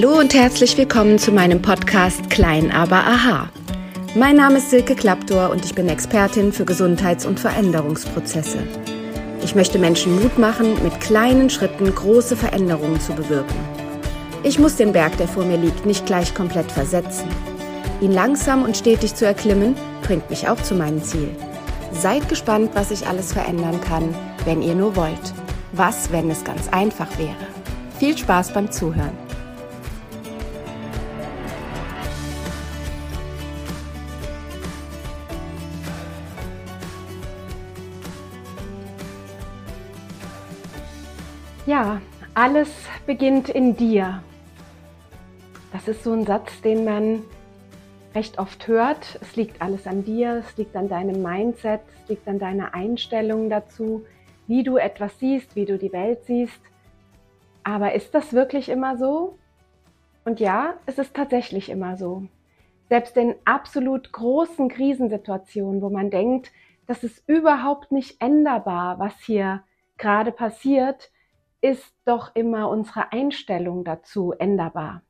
Hallo 0.00 0.16
und 0.16 0.32
herzlich 0.32 0.78
willkommen 0.78 1.18
zu 1.18 1.32
meinem 1.32 1.60
Podcast 1.60 2.30
Klein 2.30 2.70
aber 2.70 2.98
Aha. 2.98 3.48
Mein 4.14 4.36
Name 4.36 4.58
ist 4.58 4.70
Silke 4.70 4.94
Klaptor 4.94 5.50
und 5.50 5.64
ich 5.64 5.74
bin 5.74 5.88
Expertin 5.88 6.52
für 6.52 6.64
Gesundheits- 6.64 7.26
und 7.26 7.40
Veränderungsprozesse. 7.40 8.58
Ich 9.42 9.56
möchte 9.56 9.80
Menschen 9.80 10.14
Mut 10.22 10.38
machen, 10.38 10.80
mit 10.84 11.00
kleinen 11.00 11.50
Schritten 11.50 11.92
große 11.92 12.36
Veränderungen 12.36 13.00
zu 13.00 13.12
bewirken. 13.12 13.58
Ich 14.44 14.60
muss 14.60 14.76
den 14.76 14.92
Berg, 14.92 15.16
der 15.16 15.26
vor 15.26 15.44
mir 15.44 15.56
liegt, 15.56 15.84
nicht 15.84 16.06
gleich 16.06 16.32
komplett 16.32 16.70
versetzen. 16.70 17.28
Ihn 18.00 18.12
langsam 18.12 18.62
und 18.62 18.76
stetig 18.76 19.16
zu 19.16 19.26
erklimmen, 19.26 19.74
bringt 20.02 20.30
mich 20.30 20.48
auch 20.48 20.62
zu 20.62 20.76
meinem 20.76 21.02
Ziel. 21.02 21.34
Seid 21.90 22.28
gespannt, 22.28 22.70
was 22.74 22.92
ich 22.92 23.08
alles 23.08 23.32
verändern 23.32 23.80
kann, 23.80 24.14
wenn 24.44 24.62
ihr 24.62 24.76
nur 24.76 24.94
wollt. 24.94 25.34
Was, 25.72 26.12
wenn 26.12 26.30
es 26.30 26.44
ganz 26.44 26.68
einfach 26.68 27.08
wäre? 27.18 27.34
Viel 27.98 28.16
Spaß 28.16 28.52
beim 28.52 28.70
Zuhören. 28.70 29.27
Ja, 41.68 42.00
alles 42.32 42.70
beginnt 43.04 43.50
in 43.50 43.76
dir. 43.76 44.22
Das 45.70 45.86
ist 45.86 46.02
so 46.02 46.14
ein 46.14 46.24
Satz, 46.24 46.62
den 46.62 46.86
man 46.86 47.22
recht 48.14 48.38
oft 48.38 48.66
hört. 48.68 49.18
Es 49.20 49.36
liegt 49.36 49.60
alles 49.60 49.86
an 49.86 50.02
dir, 50.02 50.36
es 50.36 50.56
liegt 50.56 50.74
an 50.76 50.88
deinem 50.88 51.22
Mindset, 51.22 51.82
es 51.94 52.08
liegt 52.08 52.26
an 52.26 52.38
deiner 52.38 52.72
Einstellung 52.72 53.50
dazu, 53.50 54.06
wie 54.46 54.62
du 54.62 54.78
etwas 54.78 55.18
siehst, 55.18 55.56
wie 55.56 55.66
du 55.66 55.76
die 55.76 55.92
Welt 55.92 56.24
siehst. 56.24 56.58
Aber 57.64 57.92
ist 57.92 58.14
das 58.14 58.32
wirklich 58.32 58.70
immer 58.70 58.96
so? 58.96 59.36
Und 60.24 60.40
ja, 60.40 60.72
es 60.86 60.96
ist 60.96 61.12
tatsächlich 61.12 61.68
immer 61.68 61.98
so. 61.98 62.22
Selbst 62.88 63.14
in 63.18 63.34
absolut 63.44 64.10
großen 64.10 64.70
Krisensituationen, 64.70 65.82
wo 65.82 65.90
man 65.90 66.08
denkt, 66.08 66.50
das 66.86 67.04
ist 67.04 67.28
überhaupt 67.28 67.92
nicht 67.92 68.22
änderbar, 68.22 68.98
was 68.98 69.12
hier 69.20 69.64
gerade 69.98 70.32
passiert, 70.32 71.10
ist 71.60 71.94
doch 72.04 72.34
immer 72.34 72.68
unsere 72.68 73.12
Einstellung 73.12 73.84
dazu 73.84 74.32
änderbar. 74.32 75.02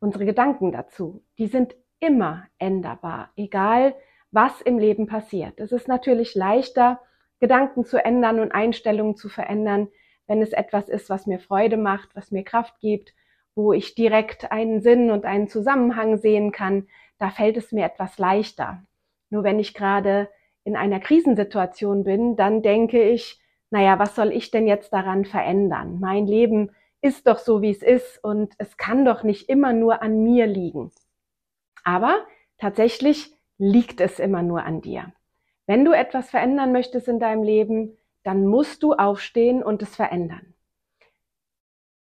Unsere 0.00 0.26
Gedanken 0.26 0.72
dazu, 0.72 1.22
die 1.38 1.46
sind 1.46 1.74
immer 1.98 2.46
änderbar, 2.58 3.30
egal 3.36 3.94
was 4.30 4.60
im 4.60 4.78
Leben 4.78 5.06
passiert. 5.06 5.60
Es 5.60 5.72
ist 5.72 5.88
natürlich 5.88 6.34
leichter, 6.34 7.00
Gedanken 7.38 7.84
zu 7.84 8.04
ändern 8.04 8.40
und 8.40 8.52
Einstellungen 8.52 9.16
zu 9.16 9.28
verändern, 9.28 9.88
wenn 10.26 10.42
es 10.42 10.52
etwas 10.52 10.88
ist, 10.88 11.08
was 11.08 11.26
mir 11.26 11.38
Freude 11.38 11.76
macht, 11.76 12.16
was 12.16 12.30
mir 12.30 12.42
Kraft 12.42 12.80
gibt, 12.80 13.14
wo 13.54 13.72
ich 13.72 13.94
direkt 13.94 14.50
einen 14.50 14.80
Sinn 14.80 15.10
und 15.10 15.24
einen 15.24 15.48
Zusammenhang 15.48 16.16
sehen 16.18 16.50
kann, 16.52 16.88
da 17.18 17.30
fällt 17.30 17.56
es 17.56 17.70
mir 17.70 17.84
etwas 17.84 18.18
leichter. 18.18 18.82
Nur 19.30 19.44
wenn 19.44 19.58
ich 19.58 19.74
gerade 19.74 20.28
in 20.64 20.76
einer 20.76 20.98
Krisensituation 20.98 22.04
bin, 22.04 22.36
dann 22.36 22.62
denke 22.62 23.02
ich, 23.02 23.40
naja, 23.74 23.98
was 23.98 24.14
soll 24.14 24.30
ich 24.30 24.52
denn 24.52 24.68
jetzt 24.68 24.92
daran 24.92 25.24
verändern? 25.24 25.98
Mein 25.98 26.28
Leben 26.28 26.70
ist 27.00 27.26
doch 27.26 27.38
so, 27.38 27.60
wie 27.60 27.72
es 27.72 27.82
ist 27.82 28.22
und 28.22 28.54
es 28.58 28.76
kann 28.76 29.04
doch 29.04 29.24
nicht 29.24 29.48
immer 29.48 29.72
nur 29.72 30.00
an 30.00 30.22
mir 30.22 30.46
liegen. 30.46 30.92
Aber 31.82 32.24
tatsächlich 32.56 33.34
liegt 33.58 34.00
es 34.00 34.20
immer 34.20 34.42
nur 34.44 34.62
an 34.62 34.80
dir. 34.80 35.12
Wenn 35.66 35.84
du 35.84 35.90
etwas 35.90 36.30
verändern 36.30 36.70
möchtest 36.70 37.08
in 37.08 37.18
deinem 37.18 37.42
Leben, 37.42 37.98
dann 38.22 38.46
musst 38.46 38.84
du 38.84 38.92
aufstehen 38.92 39.60
und 39.60 39.82
es 39.82 39.96
verändern. 39.96 40.54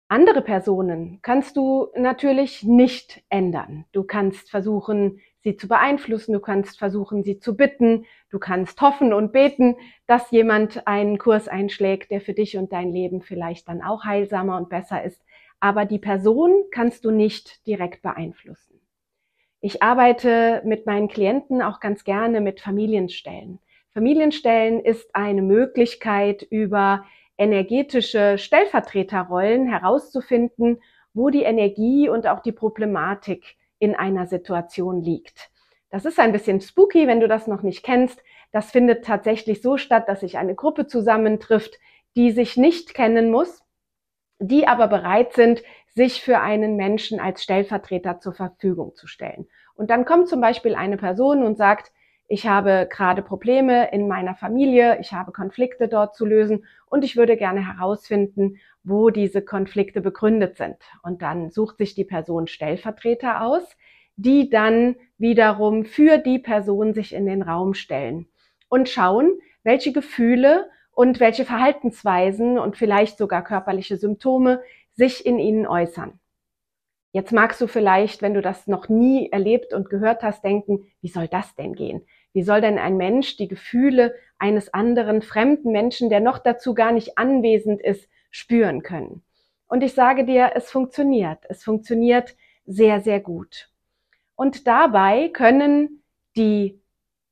Andere 0.09 0.41
Personen 0.41 1.19
kannst 1.21 1.55
du 1.55 1.87
natürlich 1.95 2.63
nicht 2.63 3.23
ändern. 3.29 3.85
Du 3.93 4.03
kannst 4.03 4.49
versuchen, 4.49 5.21
sie 5.43 5.57
zu 5.57 5.67
beeinflussen, 5.67 6.33
du 6.33 6.39
kannst 6.39 6.79
versuchen, 6.79 7.23
sie 7.23 7.37
zu 7.37 7.55
bitten, 7.55 8.05
du 8.29 8.39
kannst 8.39 8.79
hoffen 8.81 9.13
und 9.13 9.33
beten, 9.33 9.75
dass 10.07 10.31
jemand 10.31 10.87
einen 10.87 11.17
Kurs 11.17 11.47
einschlägt, 11.47 12.11
der 12.11 12.21
für 12.21 12.33
dich 12.33 12.57
und 12.57 12.71
dein 12.71 12.91
Leben 12.91 13.21
vielleicht 13.21 13.67
dann 13.67 13.81
auch 13.81 14.05
heilsamer 14.05 14.57
und 14.57 14.69
besser 14.69 15.03
ist. 15.03 15.21
Aber 15.59 15.85
die 15.85 15.99
Person 15.99 16.63
kannst 16.71 17.05
du 17.05 17.11
nicht 17.11 17.65
direkt 17.67 18.01
beeinflussen. 18.01 18.79
Ich 19.59 19.81
arbeite 19.81 20.61
mit 20.65 20.85
meinen 20.85 21.07
Klienten 21.07 21.61
auch 21.61 21.79
ganz 21.79 22.03
gerne 22.03 22.41
mit 22.41 22.59
Familienstellen. 22.59 23.59
Familienstellen 23.93 24.79
ist 24.79 25.15
eine 25.15 25.41
Möglichkeit, 25.41 26.41
über 26.41 27.05
energetische 27.37 28.37
Stellvertreterrollen 28.37 29.67
herauszufinden, 29.67 30.81
wo 31.13 31.29
die 31.29 31.43
Energie 31.43 32.09
und 32.09 32.27
auch 32.27 32.41
die 32.41 32.51
Problematik 32.51 33.55
in 33.83 33.95
einer 33.95 34.27
Situation 34.27 35.01
liegt. 35.01 35.51
Das 35.89 36.05
ist 36.05 36.17
ein 36.17 36.31
bisschen 36.31 36.61
spooky, 36.61 37.05
wenn 37.05 37.19
du 37.19 37.27
das 37.27 37.47
noch 37.47 37.63
nicht 37.63 37.83
kennst. 37.83 38.23
Das 38.53 38.71
findet 38.71 39.03
tatsächlich 39.03 39.61
so 39.61 39.75
statt, 39.75 40.07
dass 40.07 40.21
sich 40.21 40.37
eine 40.37 40.55
Gruppe 40.55 40.87
zusammentrifft, 40.87 41.77
die 42.15 42.31
sich 42.31 42.55
nicht 42.55 42.93
kennen 42.93 43.29
muss, 43.29 43.61
die 44.39 44.67
aber 44.69 44.87
bereit 44.87 45.33
sind, 45.33 45.63
sich 45.93 46.21
für 46.21 46.39
einen 46.39 46.77
Menschen 46.77 47.19
als 47.19 47.43
Stellvertreter 47.43 48.21
zur 48.21 48.33
Verfügung 48.33 48.95
zu 48.95 49.05
stellen. 49.05 49.49
Und 49.75 49.89
dann 49.89 50.05
kommt 50.05 50.29
zum 50.29 50.39
Beispiel 50.39 50.75
eine 50.75 50.95
Person 50.95 51.43
und 51.43 51.57
sagt, 51.57 51.91
ich 52.33 52.47
habe 52.47 52.87
gerade 52.89 53.21
Probleme 53.21 53.91
in 53.91 54.07
meiner 54.07 54.33
Familie, 54.33 54.97
ich 54.99 55.13
habe 55.13 55.31
Konflikte 55.31 55.87
dort 55.87 56.15
zu 56.15 56.25
lösen 56.25 56.65
und 56.87 57.05
ich 57.05 57.15
würde 57.15 57.37
gerne 57.37 57.63
herausfinden, 57.63 58.57
wo 58.83 59.11
diese 59.11 59.43
Konflikte 59.43 60.01
begründet 60.01 60.57
sind. 60.57 60.77
Und 61.03 61.21
dann 61.21 61.51
sucht 61.51 61.77
sich 61.77 61.93
die 61.93 62.05
Person 62.05 62.47
Stellvertreter 62.47 63.43
aus, 63.43 63.61
die 64.15 64.49
dann 64.49 64.95
wiederum 65.19 65.85
für 65.85 66.17
die 66.17 66.39
Person 66.39 66.95
sich 66.95 67.13
in 67.13 67.27
den 67.27 67.43
Raum 67.43 67.75
stellen 67.75 68.25
und 68.67 68.89
schauen, 68.89 69.37
welche 69.61 69.93
Gefühle 69.93 70.71
und 70.91 71.19
welche 71.19 71.45
Verhaltensweisen 71.45 72.57
und 72.57 72.77
vielleicht 72.77 73.19
sogar 73.19 73.43
körperliche 73.43 73.97
Symptome 73.97 74.63
sich 74.93 75.23
in 75.23 75.37
ihnen 75.37 75.67
äußern. 75.67 76.19
Jetzt 77.11 77.31
magst 77.31 77.61
du 77.61 77.67
vielleicht, 77.67 78.23
wenn 78.23 78.33
du 78.33 78.41
das 78.41 78.65
noch 78.65 78.89
nie 78.89 79.29
erlebt 79.31 79.71
und 79.71 79.91
gehört 79.91 80.23
hast, 80.23 80.43
denken, 80.43 80.87
wie 81.01 81.09
soll 81.09 81.27
das 81.27 81.53
denn 81.53 81.75
gehen? 81.75 82.07
Wie 82.33 82.43
soll 82.43 82.61
denn 82.61 82.79
ein 82.79 82.97
Mensch 82.97 83.37
die 83.37 83.47
Gefühle 83.47 84.15
eines 84.39 84.73
anderen 84.73 85.21
fremden 85.21 85.71
Menschen, 85.71 86.09
der 86.09 86.19
noch 86.19 86.39
dazu 86.39 86.73
gar 86.73 86.91
nicht 86.91 87.17
anwesend 87.17 87.81
ist, 87.81 88.09
spüren 88.31 88.81
können? 88.81 89.23
Und 89.67 89.81
ich 89.81 89.93
sage 89.93 90.25
dir, 90.25 90.51
es 90.55 90.69
funktioniert. 90.69 91.39
Es 91.49 91.63
funktioniert 91.63 92.35
sehr, 92.65 93.01
sehr 93.01 93.19
gut. 93.19 93.69
Und 94.35 94.67
dabei 94.67 95.29
können 95.29 96.03
die 96.35 96.81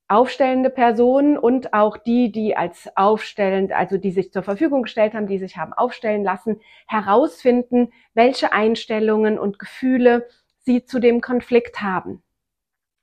aufstellende 0.08 0.70
Person 0.70 1.38
und 1.38 1.74
auch 1.74 1.98
die, 1.98 2.32
die 2.32 2.58
als 2.58 2.90
aufstellend, 2.98 3.72
also 3.72 3.98
die 3.98 4.12
sich 4.12 4.32
zur 4.34 4.44
Verfügung 4.44 4.84
gestellt 4.84 5.14
haben, 5.14 5.28
die 5.28 5.38
sich 5.38 5.56
haben 5.56 5.72
aufstellen 5.72 6.24
lassen, 6.24 6.60
herausfinden, 6.86 7.94
welche 8.14 8.52
Einstellungen 8.52 9.40
und 9.40 9.58
Gefühle 9.58 10.28
sie 10.60 10.84
zu 10.84 11.00
dem 11.00 11.22
Konflikt 11.22 11.82
haben. 11.82 12.22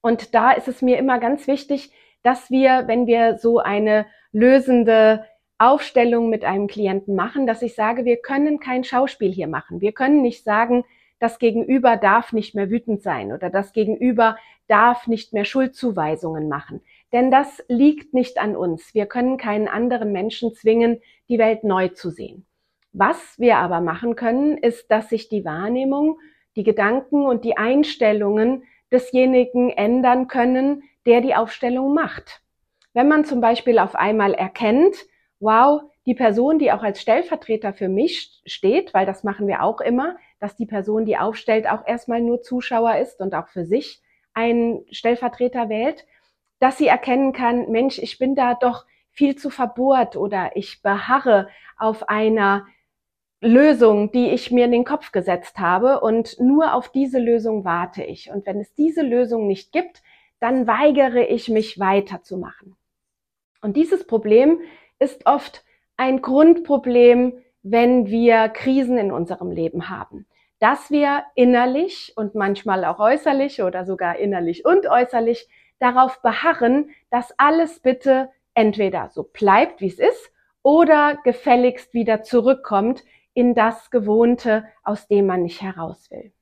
Und 0.00 0.34
da 0.34 0.52
ist 0.52 0.68
es 0.68 0.82
mir 0.82 0.98
immer 0.98 1.18
ganz 1.18 1.46
wichtig, 1.46 1.92
dass 2.22 2.50
wir, 2.50 2.84
wenn 2.86 3.06
wir 3.06 3.38
so 3.38 3.58
eine 3.58 4.06
lösende 4.32 5.24
Aufstellung 5.58 6.28
mit 6.30 6.44
einem 6.44 6.68
Klienten 6.68 7.16
machen, 7.16 7.46
dass 7.46 7.62
ich 7.62 7.74
sage, 7.74 8.04
wir 8.04 8.18
können 8.18 8.60
kein 8.60 8.84
Schauspiel 8.84 9.32
hier 9.32 9.48
machen. 9.48 9.80
Wir 9.80 9.92
können 9.92 10.22
nicht 10.22 10.44
sagen, 10.44 10.84
das 11.18 11.40
Gegenüber 11.40 11.96
darf 11.96 12.32
nicht 12.32 12.54
mehr 12.54 12.70
wütend 12.70 13.02
sein 13.02 13.32
oder 13.32 13.50
das 13.50 13.72
Gegenüber 13.72 14.36
darf 14.68 15.08
nicht 15.08 15.32
mehr 15.32 15.44
Schuldzuweisungen 15.44 16.48
machen. 16.48 16.80
Denn 17.12 17.30
das 17.30 17.64
liegt 17.68 18.14
nicht 18.14 18.38
an 18.38 18.54
uns. 18.54 18.94
Wir 18.94 19.06
können 19.06 19.36
keinen 19.36 19.66
anderen 19.66 20.12
Menschen 20.12 20.54
zwingen, 20.54 21.00
die 21.28 21.38
Welt 21.38 21.64
neu 21.64 21.88
zu 21.88 22.10
sehen. 22.10 22.46
Was 22.92 23.38
wir 23.38 23.56
aber 23.56 23.80
machen 23.80 24.14
können, 24.14 24.58
ist, 24.58 24.90
dass 24.90 25.08
sich 25.08 25.28
die 25.28 25.44
Wahrnehmung, 25.44 26.18
die 26.56 26.64
Gedanken 26.64 27.26
und 27.26 27.44
die 27.44 27.56
Einstellungen 27.56 28.64
desjenigen 28.92 29.70
ändern 29.70 30.28
können, 30.28 30.82
der 31.06 31.20
die 31.20 31.34
Aufstellung 31.34 31.94
macht. 31.94 32.42
Wenn 32.92 33.08
man 33.08 33.24
zum 33.24 33.40
Beispiel 33.40 33.78
auf 33.78 33.94
einmal 33.94 34.34
erkennt, 34.34 34.96
wow, 35.40 35.82
die 36.06 36.14
Person, 36.14 36.58
die 36.58 36.72
auch 36.72 36.82
als 36.82 37.00
Stellvertreter 37.00 37.74
für 37.74 37.88
mich 37.88 38.40
steht, 38.46 38.94
weil 38.94 39.06
das 39.06 39.24
machen 39.24 39.46
wir 39.46 39.62
auch 39.62 39.80
immer, 39.80 40.16
dass 40.40 40.56
die 40.56 40.66
Person, 40.66 41.04
die 41.04 41.18
aufstellt, 41.18 41.68
auch 41.68 41.86
erstmal 41.86 42.20
nur 42.20 42.42
Zuschauer 42.42 42.96
ist 42.96 43.20
und 43.20 43.34
auch 43.34 43.48
für 43.48 43.66
sich 43.66 44.00
einen 44.32 44.84
Stellvertreter 44.90 45.68
wählt, 45.68 46.06
dass 46.60 46.78
sie 46.78 46.86
erkennen 46.86 47.32
kann, 47.32 47.70
Mensch, 47.70 47.98
ich 47.98 48.18
bin 48.18 48.34
da 48.34 48.54
doch 48.54 48.86
viel 49.10 49.36
zu 49.36 49.50
verbohrt 49.50 50.16
oder 50.16 50.52
ich 50.54 50.82
beharre 50.82 51.48
auf 51.76 52.08
einer 52.08 52.66
Lösung, 53.40 54.10
die 54.10 54.30
ich 54.30 54.50
mir 54.50 54.64
in 54.64 54.72
den 54.72 54.84
Kopf 54.84 55.12
gesetzt 55.12 55.58
habe 55.58 56.00
und 56.00 56.40
nur 56.40 56.74
auf 56.74 56.88
diese 56.88 57.18
Lösung 57.18 57.64
warte 57.64 58.02
ich. 58.02 58.30
Und 58.30 58.46
wenn 58.46 58.60
es 58.60 58.74
diese 58.74 59.02
Lösung 59.02 59.46
nicht 59.46 59.72
gibt, 59.72 60.02
dann 60.40 60.66
weigere 60.66 61.28
ich 61.28 61.48
mich 61.48 61.78
weiterzumachen. 61.78 62.76
Und 63.60 63.76
dieses 63.76 64.06
Problem 64.06 64.60
ist 64.98 65.26
oft 65.26 65.64
ein 65.96 66.20
Grundproblem, 66.22 67.38
wenn 67.62 68.06
wir 68.06 68.48
Krisen 68.48 68.98
in 68.98 69.12
unserem 69.12 69.50
Leben 69.50 69.88
haben. 69.88 70.26
dass 70.58 70.90
wir 70.90 71.24
innerlich 71.34 72.12
und 72.16 72.34
manchmal 72.34 72.84
auch 72.84 72.98
äußerlich 72.98 73.62
oder 73.62 73.84
sogar 73.84 74.16
innerlich 74.16 74.64
und 74.64 74.86
äußerlich 74.86 75.48
darauf 75.78 76.20
beharren, 76.22 76.90
dass 77.10 77.32
alles 77.38 77.80
bitte 77.80 78.30
entweder 78.54 79.08
so 79.08 79.22
bleibt, 79.22 79.80
wie 79.80 79.86
es 79.86 79.98
ist, 79.98 80.32
oder 80.62 81.16
gefälligst 81.22 81.94
wieder 81.94 82.22
zurückkommt 82.22 83.04
in 83.38 83.54
das 83.54 83.92
Gewohnte, 83.92 84.64
aus 84.82 85.06
dem 85.06 85.26
man 85.26 85.44
nicht 85.44 85.62
heraus 85.62 86.10
will. 86.10 86.32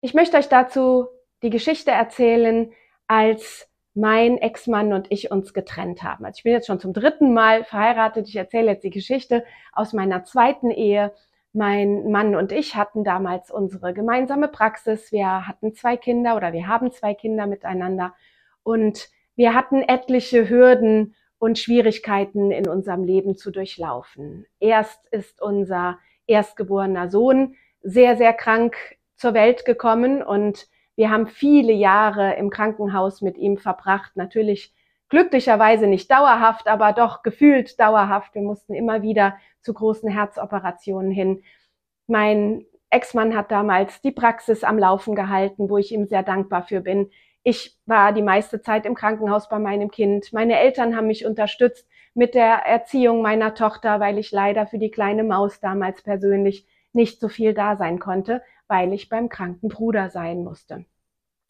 Ich 0.00 0.14
möchte 0.14 0.38
euch 0.38 0.48
dazu 0.48 1.08
die 1.42 1.50
Geschichte 1.50 1.90
erzählen, 1.90 2.72
als 3.06 3.68
mein 3.92 4.38
Ex-Mann 4.38 4.94
und 4.94 5.12
ich 5.12 5.30
uns 5.30 5.52
getrennt 5.52 6.02
haben. 6.02 6.24
Also 6.24 6.38
ich 6.38 6.44
bin 6.44 6.54
jetzt 6.54 6.68
schon 6.68 6.80
zum 6.80 6.94
dritten 6.94 7.34
Mal 7.34 7.64
verheiratet. 7.64 8.28
Ich 8.28 8.36
erzähle 8.36 8.70
jetzt 8.70 8.84
die 8.84 8.88
Geschichte 8.88 9.44
aus 9.74 9.92
meiner 9.92 10.24
zweiten 10.24 10.70
Ehe. 10.70 11.12
Mein 11.52 12.10
Mann 12.10 12.34
und 12.34 12.50
ich 12.50 12.76
hatten 12.76 13.04
damals 13.04 13.50
unsere 13.50 13.92
gemeinsame 13.92 14.48
Praxis. 14.48 15.12
Wir 15.12 15.46
hatten 15.46 15.74
zwei 15.74 15.98
Kinder 15.98 16.34
oder 16.34 16.54
wir 16.54 16.66
haben 16.66 16.92
zwei 16.92 17.12
Kinder 17.12 17.46
miteinander 17.46 18.14
und 18.62 19.10
wir 19.36 19.52
hatten 19.52 19.82
etliche 19.82 20.48
Hürden 20.48 21.14
und 21.40 21.58
Schwierigkeiten 21.58 22.52
in 22.52 22.68
unserem 22.68 23.02
Leben 23.02 23.34
zu 23.34 23.50
durchlaufen. 23.50 24.46
Erst 24.60 25.06
ist 25.10 25.40
unser 25.42 25.98
erstgeborener 26.26 27.08
Sohn 27.08 27.56
sehr, 27.82 28.16
sehr 28.16 28.34
krank 28.34 28.76
zur 29.16 29.32
Welt 29.32 29.64
gekommen 29.64 30.22
und 30.22 30.68
wir 30.96 31.10
haben 31.10 31.26
viele 31.26 31.72
Jahre 31.72 32.34
im 32.34 32.50
Krankenhaus 32.50 33.22
mit 33.22 33.38
ihm 33.38 33.56
verbracht. 33.56 34.12
Natürlich 34.16 34.74
glücklicherweise 35.08 35.86
nicht 35.86 36.10
dauerhaft, 36.10 36.68
aber 36.68 36.92
doch 36.92 37.22
gefühlt 37.22 37.80
dauerhaft. 37.80 38.34
Wir 38.34 38.42
mussten 38.42 38.74
immer 38.74 39.00
wieder 39.00 39.38
zu 39.62 39.72
großen 39.72 40.10
Herzoperationen 40.10 41.10
hin. 41.10 41.42
Mein 42.06 42.66
Ex-Mann 42.90 43.34
hat 43.34 43.50
damals 43.50 44.02
die 44.02 44.12
Praxis 44.12 44.62
am 44.62 44.78
Laufen 44.78 45.14
gehalten, 45.14 45.70
wo 45.70 45.78
ich 45.78 45.90
ihm 45.90 46.04
sehr 46.04 46.22
dankbar 46.22 46.64
für 46.64 46.82
bin. 46.82 47.10
Ich 47.42 47.78
war 47.86 48.12
die 48.12 48.22
meiste 48.22 48.60
Zeit 48.60 48.84
im 48.84 48.94
Krankenhaus 48.94 49.48
bei 49.48 49.58
meinem 49.58 49.90
Kind. 49.90 50.32
Meine 50.32 50.58
Eltern 50.58 50.94
haben 50.94 51.06
mich 51.06 51.24
unterstützt 51.24 51.88
mit 52.14 52.34
der 52.34 52.66
Erziehung 52.66 53.22
meiner 53.22 53.54
Tochter, 53.54 54.00
weil 54.00 54.18
ich 54.18 54.30
leider 54.30 54.66
für 54.66 54.78
die 54.78 54.90
kleine 54.90 55.24
Maus 55.24 55.60
damals 55.60 56.02
persönlich 56.02 56.66
nicht 56.92 57.20
so 57.20 57.28
viel 57.28 57.54
da 57.54 57.76
sein 57.76 57.98
konnte, 57.98 58.42
weil 58.68 58.92
ich 58.92 59.08
beim 59.08 59.28
kranken 59.28 59.68
Bruder 59.68 60.10
sein 60.10 60.44
musste. 60.44 60.84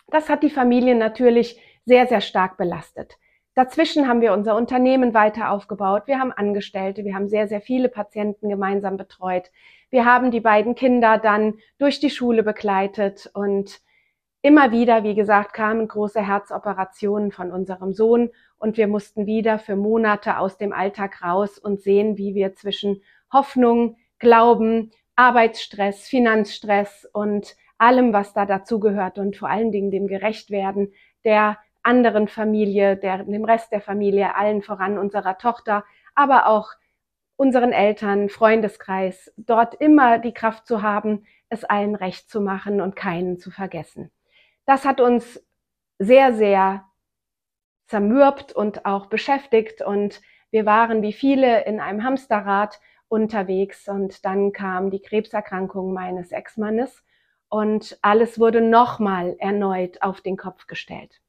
Das 0.08 0.28
hat 0.28 0.42
die 0.42 0.50
Familie 0.50 0.94
natürlich 0.94 1.60
sehr, 1.84 2.06
sehr 2.06 2.20
stark 2.20 2.56
belastet. 2.56 3.16
Dazwischen 3.54 4.06
haben 4.06 4.20
wir 4.20 4.32
unser 4.32 4.54
Unternehmen 4.54 5.12
weiter 5.12 5.50
aufgebaut. 5.50 6.04
Wir 6.06 6.20
haben 6.20 6.32
Angestellte, 6.32 7.04
wir 7.04 7.14
haben 7.14 7.28
sehr, 7.28 7.48
sehr 7.48 7.60
viele 7.60 7.88
Patienten 7.88 8.48
gemeinsam 8.48 8.96
betreut. 8.96 9.50
Wir 9.90 10.04
haben 10.04 10.30
die 10.30 10.40
beiden 10.40 10.76
Kinder 10.76 11.18
dann 11.18 11.54
durch 11.78 11.98
die 11.98 12.10
Schule 12.10 12.44
begleitet 12.44 13.28
und 13.34 13.80
immer 14.42 14.72
wieder, 14.72 15.04
wie 15.04 15.14
gesagt, 15.14 15.52
kamen 15.52 15.86
große 15.86 16.26
Herzoperationen 16.26 17.30
von 17.30 17.52
unserem 17.52 17.92
Sohn 17.92 18.30
und 18.58 18.76
wir 18.76 18.88
mussten 18.88 19.26
wieder 19.26 19.58
für 19.58 19.76
Monate 19.76 20.38
aus 20.38 20.56
dem 20.56 20.72
Alltag 20.72 21.22
raus 21.22 21.58
und 21.58 21.80
sehen, 21.82 22.16
wie 22.16 22.34
wir 22.34 22.54
zwischen 22.54 23.02
Hoffnung, 23.32 23.96
Glauben, 24.18 24.92
Arbeitsstress, 25.16 26.08
Finanzstress 26.08 27.08
und 27.12 27.56
allem, 27.78 28.12
was 28.12 28.32
da 28.32 28.46
dazugehört 28.46 29.18
und 29.18 29.36
vor 29.36 29.48
allen 29.48 29.72
Dingen 29.72 29.90
dem 29.90 30.06
Gerechtwerden 30.06 30.92
der 31.24 31.58
anderen 31.82 32.28
Familie, 32.28 32.96
der, 32.96 33.24
dem 33.24 33.44
Rest 33.44 33.72
der 33.72 33.80
Familie, 33.80 34.34
allen 34.36 34.62
voran 34.62 34.98
unserer 34.98 35.38
Tochter, 35.38 35.84
aber 36.14 36.46
auch 36.46 36.72
unseren 37.36 37.72
Eltern, 37.72 38.28
Freundeskreis, 38.28 39.32
dort 39.38 39.74
immer 39.74 40.18
die 40.18 40.34
Kraft 40.34 40.66
zu 40.66 40.82
haben, 40.82 41.24
es 41.48 41.64
allen 41.64 41.94
recht 41.94 42.28
zu 42.28 42.42
machen 42.42 42.82
und 42.82 42.96
keinen 42.96 43.38
zu 43.38 43.50
vergessen. 43.50 44.10
Das 44.70 44.84
hat 44.84 45.00
uns 45.00 45.44
sehr, 45.98 46.32
sehr 46.32 46.84
zermürbt 47.88 48.52
und 48.52 48.86
auch 48.86 49.06
beschäftigt. 49.06 49.82
Und 49.82 50.20
wir 50.52 50.64
waren 50.64 51.02
wie 51.02 51.12
viele 51.12 51.64
in 51.64 51.80
einem 51.80 52.04
Hamsterrad 52.04 52.78
unterwegs. 53.08 53.88
Und 53.88 54.24
dann 54.24 54.52
kam 54.52 54.92
die 54.92 55.02
Krebserkrankung 55.02 55.92
meines 55.92 56.30
Ex-Mannes. 56.30 57.02
Und 57.48 57.98
alles 58.00 58.38
wurde 58.38 58.60
nochmal 58.60 59.34
erneut 59.40 60.02
auf 60.02 60.20
den 60.20 60.36
Kopf 60.36 60.68
gestellt. 60.68 61.20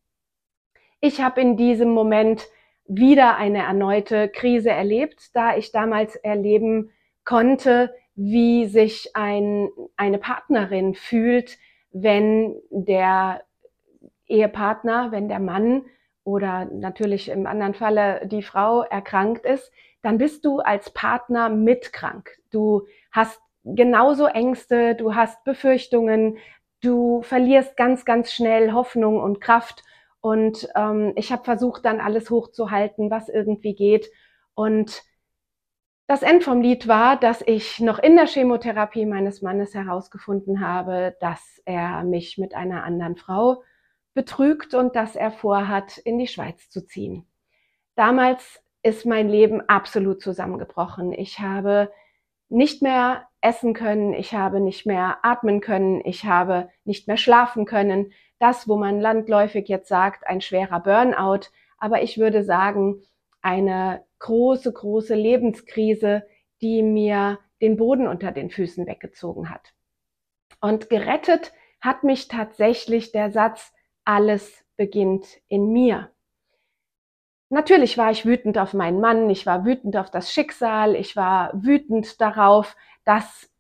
Ich 1.00 1.20
habe 1.20 1.42
in 1.42 1.58
diesem 1.58 1.90
Moment 1.90 2.48
wieder 2.86 3.38
eine 3.38 3.64
erneute 3.64 4.30
Krise 4.30 4.70
erlebt, 4.70 5.36
da 5.36 5.58
ich 5.58 5.72
damals 5.72 6.16
erleben 6.16 6.92
konnte, 7.26 7.92
wie 8.14 8.68
sich 8.68 9.16
ein, 9.16 9.72
eine 9.98 10.20
Partnerin 10.20 10.94
fühlt, 10.94 11.58
wenn 11.92 12.56
der 12.70 13.44
Ehepartner, 14.28 15.12
wenn 15.12 15.28
der 15.28 15.40
Mann 15.40 15.84
oder 16.24 16.66
natürlich 16.66 17.30
im 17.30 17.48
anderen 17.48 17.74
Falle 17.74 18.28
die 18.28 18.44
Frau 18.44 18.84
erkrankt 18.84 19.46
ist, 19.46 19.72
dann 20.02 20.18
bist 20.18 20.46
du 20.46 20.60
als 20.60 20.92
Partner 20.92 21.50
mitkrank. 21.50 22.30
Du 22.52 22.88
hast 23.12 23.40
genauso 23.64 24.26
Ängste, 24.26 24.96
du 24.96 25.16
hast 25.16 25.44
Befürchtungen, 25.44 26.38
du 26.82 27.22
verlierst 27.22 27.78
ganz, 27.78 28.06
ganz 28.06 28.32
schnell 28.32 28.72
Hoffnung 28.72 29.20
und 29.20 29.42
Kraft. 29.42 29.84
Und 30.22 30.68
ähm, 30.76 31.14
ich 31.16 31.32
habe 31.32 31.44
versucht, 31.44 31.86
dann 31.86 32.00
alles 32.00 32.30
hochzuhalten, 32.30 33.12
was 33.12 33.30
irgendwie 33.30 33.76
geht. 33.76 34.10
Und 34.54 35.04
das 36.12 36.24
End 36.24 36.44
vom 36.44 36.60
Lied 36.60 36.90
war, 36.90 37.16
dass 37.16 37.42
ich 37.42 37.80
noch 37.80 37.98
in 37.98 38.18
der 38.18 38.28
Chemotherapie 38.28 39.06
meines 39.06 39.42
Mannes 39.42 39.74
herausgefunden 39.74 40.60
habe, 40.60 41.16
dass 41.22 41.62
er 41.64 42.04
mich 42.04 42.38
mit 42.38 42.54
einer 42.54 42.84
anderen 42.84 43.16
Frau 43.16 43.64
betrügt 44.14 44.74
und 44.74 44.94
dass 44.98 45.16
er 45.16 45.32
vorhat, 45.32 45.98
in 46.00 46.20
die 46.20 46.28
Schweiz 46.28 46.70
zu 46.70 46.86
ziehen. 46.86 47.26
Damals 47.96 48.62
ist 48.84 49.06
mein 49.06 49.30
Leben 49.30 49.62
absolut 49.70 50.22
zusammengebrochen. 50.22 51.14
Ich 51.14 51.40
habe 51.40 51.90
nicht 52.50 52.82
mehr 52.82 53.30
essen 53.40 53.74
können, 53.74 54.12
ich 54.12 54.34
habe 54.34 54.60
nicht 54.60 54.86
mehr 54.86 55.20
atmen 55.24 55.62
können, 55.62 56.02
ich 56.04 56.26
habe 56.26 56.68
nicht 56.84 57.08
mehr 57.08 57.16
schlafen 57.16 57.64
können. 57.64 58.12
Das, 58.38 58.68
wo 58.68 58.76
man 58.76 59.00
landläufig 59.00 59.70
jetzt 59.70 59.88
sagt, 59.88 60.28
ein 60.28 60.42
schwerer 60.42 60.82
Burnout. 60.82 61.48
Aber 61.78 62.04
ich 62.04 62.18
würde 62.18 62.44
sagen, 62.44 63.02
eine 63.42 64.04
große, 64.22 64.72
große 64.72 65.16
Lebenskrise, 65.16 66.24
die 66.62 66.82
mir 66.82 67.40
den 67.62 67.78
Boden 67.78 68.08
unter 68.08 68.32
den 68.32 68.50
Füßen 68.50 68.88
weggezogen 68.88 69.50
hat. 69.50 69.74
Und 70.62 70.90
gerettet 70.90 71.54
hat 71.82 72.04
mich 72.04 72.28
tatsächlich 72.28 73.12
der 73.12 73.32
Satz, 73.32 73.74
alles 74.06 74.64
beginnt 74.78 75.28
in 75.48 75.72
mir. 75.72 76.10
Natürlich 77.50 77.98
war 77.98 78.12
ich 78.12 78.26
wütend 78.26 78.58
auf 78.58 78.74
meinen 78.74 79.02
Mann, 79.02 79.30
ich 79.30 79.46
war 79.46 79.66
wütend 79.66 79.98
auf 79.98 80.10
das 80.10 80.32
Schicksal, 80.32 80.96
ich 80.96 81.16
war 81.16 81.52
wütend 81.54 82.22
darauf, 82.22 82.76
dass 83.04 83.52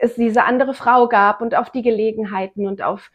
es 0.00 0.14
diese 0.14 0.44
andere 0.44 0.72
Frau 0.72 1.08
gab 1.08 1.42
und 1.42 1.54
auf 1.54 1.70
die 1.70 1.82
Gelegenheiten 1.82 2.66
und 2.66 2.80
auf 2.80 3.10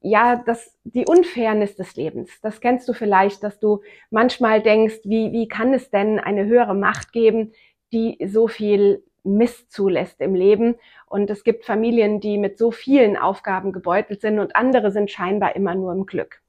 ja, 0.00 0.36
das, 0.36 0.74
die 0.84 1.04
Unfairness 1.06 1.76
des 1.76 1.94
Lebens. 1.96 2.30
Das 2.40 2.60
kennst 2.60 2.88
du 2.88 2.92
vielleicht, 2.92 3.42
dass 3.42 3.58
du 3.58 3.82
manchmal 4.10 4.62
denkst, 4.62 5.00
wie, 5.04 5.32
wie 5.32 5.48
kann 5.48 5.74
es 5.74 5.90
denn 5.90 6.18
eine 6.18 6.46
höhere 6.46 6.74
Macht 6.74 7.12
geben, 7.12 7.52
die 7.92 8.18
so 8.26 8.48
viel 8.48 9.04
Mist 9.22 9.70
zulässt 9.70 10.20
im 10.20 10.34
Leben. 10.34 10.76
Und 11.06 11.28
es 11.28 11.44
gibt 11.44 11.66
Familien, 11.66 12.20
die 12.20 12.38
mit 12.38 12.56
so 12.56 12.70
vielen 12.70 13.16
Aufgaben 13.16 13.72
gebeutelt 13.72 14.22
sind 14.22 14.38
und 14.38 14.56
andere 14.56 14.90
sind 14.90 15.10
scheinbar 15.10 15.54
immer 15.54 15.74
nur 15.74 15.92
im 15.92 16.06
Glück. 16.06 16.40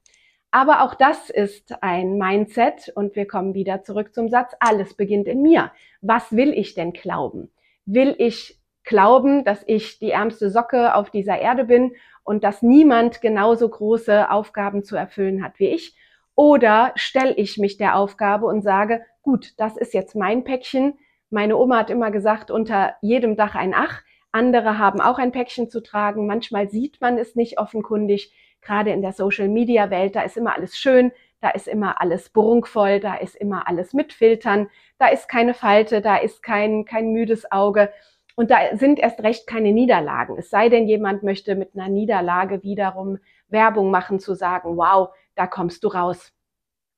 Aber 0.50 0.82
auch 0.82 0.94
das 0.94 1.30
ist 1.30 1.82
ein 1.82 2.18
Mindset 2.18 2.92
und 2.94 3.16
wir 3.16 3.26
kommen 3.26 3.54
wieder 3.54 3.82
zurück 3.82 4.14
zum 4.14 4.28
Satz, 4.28 4.52
alles 4.60 4.94
beginnt 4.94 5.26
in 5.26 5.42
mir. 5.42 5.72
Was 6.02 6.32
will 6.36 6.52
ich 6.52 6.74
denn 6.74 6.92
glauben? 6.92 7.50
Will 7.86 8.14
ich 8.18 8.58
glauben, 8.84 9.44
dass 9.44 9.62
ich 9.66 9.98
die 9.98 10.10
ärmste 10.10 10.50
Socke 10.50 10.94
auf 10.94 11.10
dieser 11.10 11.38
Erde 11.38 11.64
bin 11.64 11.92
und 12.24 12.44
dass 12.44 12.62
niemand 12.62 13.20
genauso 13.20 13.68
große 13.68 14.30
Aufgaben 14.30 14.84
zu 14.84 14.96
erfüllen 14.96 15.44
hat 15.44 15.58
wie 15.58 15.68
ich? 15.68 15.96
Oder 16.34 16.92
stelle 16.94 17.34
ich 17.34 17.58
mich 17.58 17.76
der 17.76 17.96
Aufgabe 17.96 18.46
und 18.46 18.62
sage, 18.62 19.02
gut, 19.22 19.52
das 19.58 19.76
ist 19.76 19.94
jetzt 19.94 20.14
mein 20.16 20.44
Päckchen. 20.44 20.98
Meine 21.30 21.56
Oma 21.56 21.78
hat 21.78 21.90
immer 21.90 22.10
gesagt, 22.10 22.50
unter 22.50 22.94
jedem 23.02 23.36
Dach 23.36 23.54
ein 23.54 23.74
Ach. 23.74 24.02
Andere 24.30 24.78
haben 24.78 25.00
auch 25.00 25.18
ein 25.18 25.32
Päckchen 25.32 25.68
zu 25.68 25.82
tragen. 25.82 26.26
Manchmal 26.26 26.70
sieht 26.70 27.00
man 27.00 27.18
es 27.18 27.36
nicht 27.36 27.58
offenkundig 27.58 28.32
gerade 28.62 28.92
in 28.92 29.02
der 29.02 29.12
Social-Media-Welt, 29.12 30.16
da 30.16 30.22
ist 30.22 30.36
immer 30.36 30.54
alles 30.54 30.78
schön, 30.78 31.12
da 31.40 31.50
ist 31.50 31.66
immer 31.66 32.00
alles 32.00 32.30
prunkvoll, 32.30 33.00
da 33.00 33.16
ist 33.16 33.34
immer 33.34 33.68
alles 33.68 33.92
mit 33.92 34.12
Filtern, 34.12 34.70
da 34.98 35.08
ist 35.08 35.28
keine 35.28 35.54
Falte, 35.54 36.00
da 36.00 36.16
ist 36.16 36.42
kein, 36.42 36.84
kein 36.84 37.12
müdes 37.12 37.50
Auge. 37.50 37.92
Und 38.34 38.50
da 38.50 38.76
sind 38.76 38.98
erst 38.98 39.20
recht 39.22 39.46
keine 39.46 39.72
Niederlagen. 39.72 40.36
Es 40.38 40.50
sei 40.50 40.68
denn, 40.68 40.86
jemand 40.86 41.22
möchte 41.22 41.54
mit 41.54 41.74
einer 41.74 41.88
Niederlage 41.88 42.62
wiederum 42.62 43.18
Werbung 43.48 43.90
machen, 43.90 44.18
zu 44.18 44.34
sagen, 44.34 44.76
wow, 44.76 45.10
da 45.34 45.46
kommst 45.46 45.84
du 45.84 45.88
raus. 45.88 46.32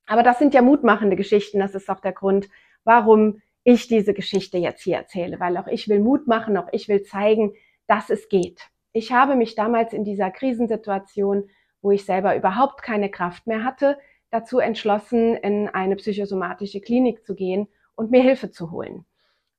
Aber 0.07 0.23
das 0.23 0.39
sind 0.39 0.55
ja 0.55 0.63
mutmachende 0.63 1.17
Geschichten. 1.17 1.59
Das 1.59 1.75
ist 1.75 1.89
auch 1.91 2.01
der 2.01 2.13
Grund, 2.13 2.49
warum 2.85 3.41
ich 3.65 3.89
diese 3.89 4.15
Geschichte 4.15 4.59
jetzt 4.59 4.83
hier 4.83 4.97
erzähle, 4.97 5.41
weil 5.41 5.57
auch 5.57 5.67
ich 5.67 5.89
will 5.89 6.01
Mut 6.01 6.27
machen, 6.27 6.57
auch 6.57 6.69
ich 6.73 6.89
will 6.89 7.03
zeigen, 7.03 7.55
dass 7.87 8.11
es 8.11 8.29
geht. 8.29 8.61
ich 8.93 9.13
habe 9.13 9.35
mich 9.35 9.57
damals 9.57 9.93
in 9.93 10.05
dieser 10.05 10.31
Krisensituation, 10.31 11.51
wo 11.83 11.91
ich 11.91 12.05
selber 12.05 12.37
überhaupt 12.37 12.83
keine 12.83 13.11
Kraft 13.11 13.47
mehr 13.47 13.65
hatte, 13.65 13.99
dazu 14.31 14.59
entschlossen, 14.59 15.37
in 15.37 15.69
eine 15.69 15.97
psychosomatische 15.97 16.81
Klinik 16.81 17.27
zu 17.27 17.35
gehen 17.35 17.69
und 17.97 18.11
mir 18.11 18.23
Hilfe 18.23 18.51
zu 18.51 18.71
holen. 18.71 19.05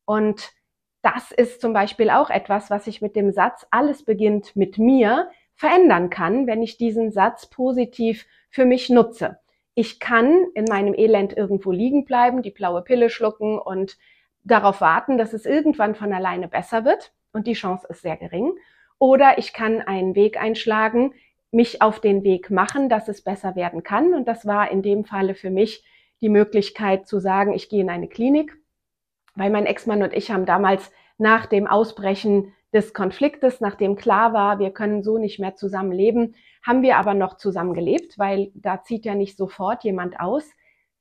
Und 0.06 0.54
das 1.06 1.32
ist 1.32 1.62
zum 1.62 1.72
Beispiel 1.72 2.10
auch 2.10 2.32
etwas, 2.32 2.72
was 2.72 2.88
ich 2.88 3.00
mit 3.00 3.16
dem 3.16 3.32
Satz, 3.32 3.68
alles 3.70 4.04
beginnt 4.04 4.56
mit 4.56 4.80
mir, 4.80 5.30
verändern 5.54 6.10
kann, 6.10 6.48
wenn 6.48 6.64
ich 6.64 6.78
diesen 6.78 7.12
Satz 7.12 7.46
positiv 7.46 8.26
für 8.50 8.66
mich 8.66 8.90
nutze. 8.90 9.38
Ich 9.76 10.00
kann 10.00 10.48
in 10.56 10.66
meinem 10.66 10.96
Elend 10.96 11.38
irgendwo 11.38 11.72
liegen 11.72 12.06
bleiben, 12.06 12.42
die 12.42 12.50
blaue 12.50 12.82
Pille 12.82 13.12
schlucken 13.12 13.60
und 13.60 13.98
darauf 14.44 14.82
warten, 14.82 15.20
dass 15.20 15.34
es 15.34 15.46
irgendwann 15.46 15.94
von 15.94 16.12
alleine 16.12 16.48
besser 16.48 16.86
wird. 16.86 17.14
Und 17.32 17.46
die 17.46 17.54
Chance 17.54 17.86
ist 17.90 18.02
sehr 18.02 18.18
gering. 18.18 18.54
Oder 18.98 19.38
ich 19.38 19.54
kann 19.54 19.82
einen 19.82 20.16
Weg 20.16 20.42
einschlagen, 20.42 21.14
mich 21.52 21.84
auf 21.84 22.00
den 22.00 22.24
Weg 22.24 22.50
machen, 22.50 22.90
dass 22.90 23.08
es 23.08 23.22
besser 23.22 23.56
werden 23.56 23.84
kann. 23.84 24.16
Und 24.16 24.28
das 24.28 24.48
war 24.48 24.72
in 24.72 24.82
dem 24.82 25.06
Falle 25.06 25.36
für 25.36 25.52
mich 25.52 25.84
die 26.22 26.30
Möglichkeit 26.30 27.08
zu 27.08 27.20
sagen, 27.20 27.54
ich 27.54 27.70
gehe 27.70 27.82
in 27.82 27.90
eine 27.90 28.08
Klinik, 28.08 28.58
weil 29.36 29.50
mein 29.50 29.66
Ex-Mann 29.66 30.04
und 30.04 30.14
ich 30.14 30.32
haben 30.32 30.46
damals 30.46 30.92
nach 31.18 31.46
dem 31.46 31.68
Ausbrechen 31.68 32.54
des 32.74 32.94
Konfliktes, 32.94 33.62
nachdem 33.62 33.96
klar 33.96 34.34
war, 34.34 34.60
wir 34.60 34.72
können 34.72 35.02
so 35.02 35.18
nicht 35.18 35.40
mehr 35.40 35.56
zusammen 35.56 35.94
leben, 35.94 36.36
haben 36.62 36.82
wir 36.82 36.98
aber 36.98 37.14
noch 37.14 37.38
zusammen 37.38 37.74
gelebt, 37.74 38.20
weil 38.20 38.52
da 38.54 38.84
zieht 38.84 39.06
ja 39.06 39.16
nicht 39.16 39.38
sofort 39.38 39.84
jemand 39.84 40.20
aus. 40.20 40.52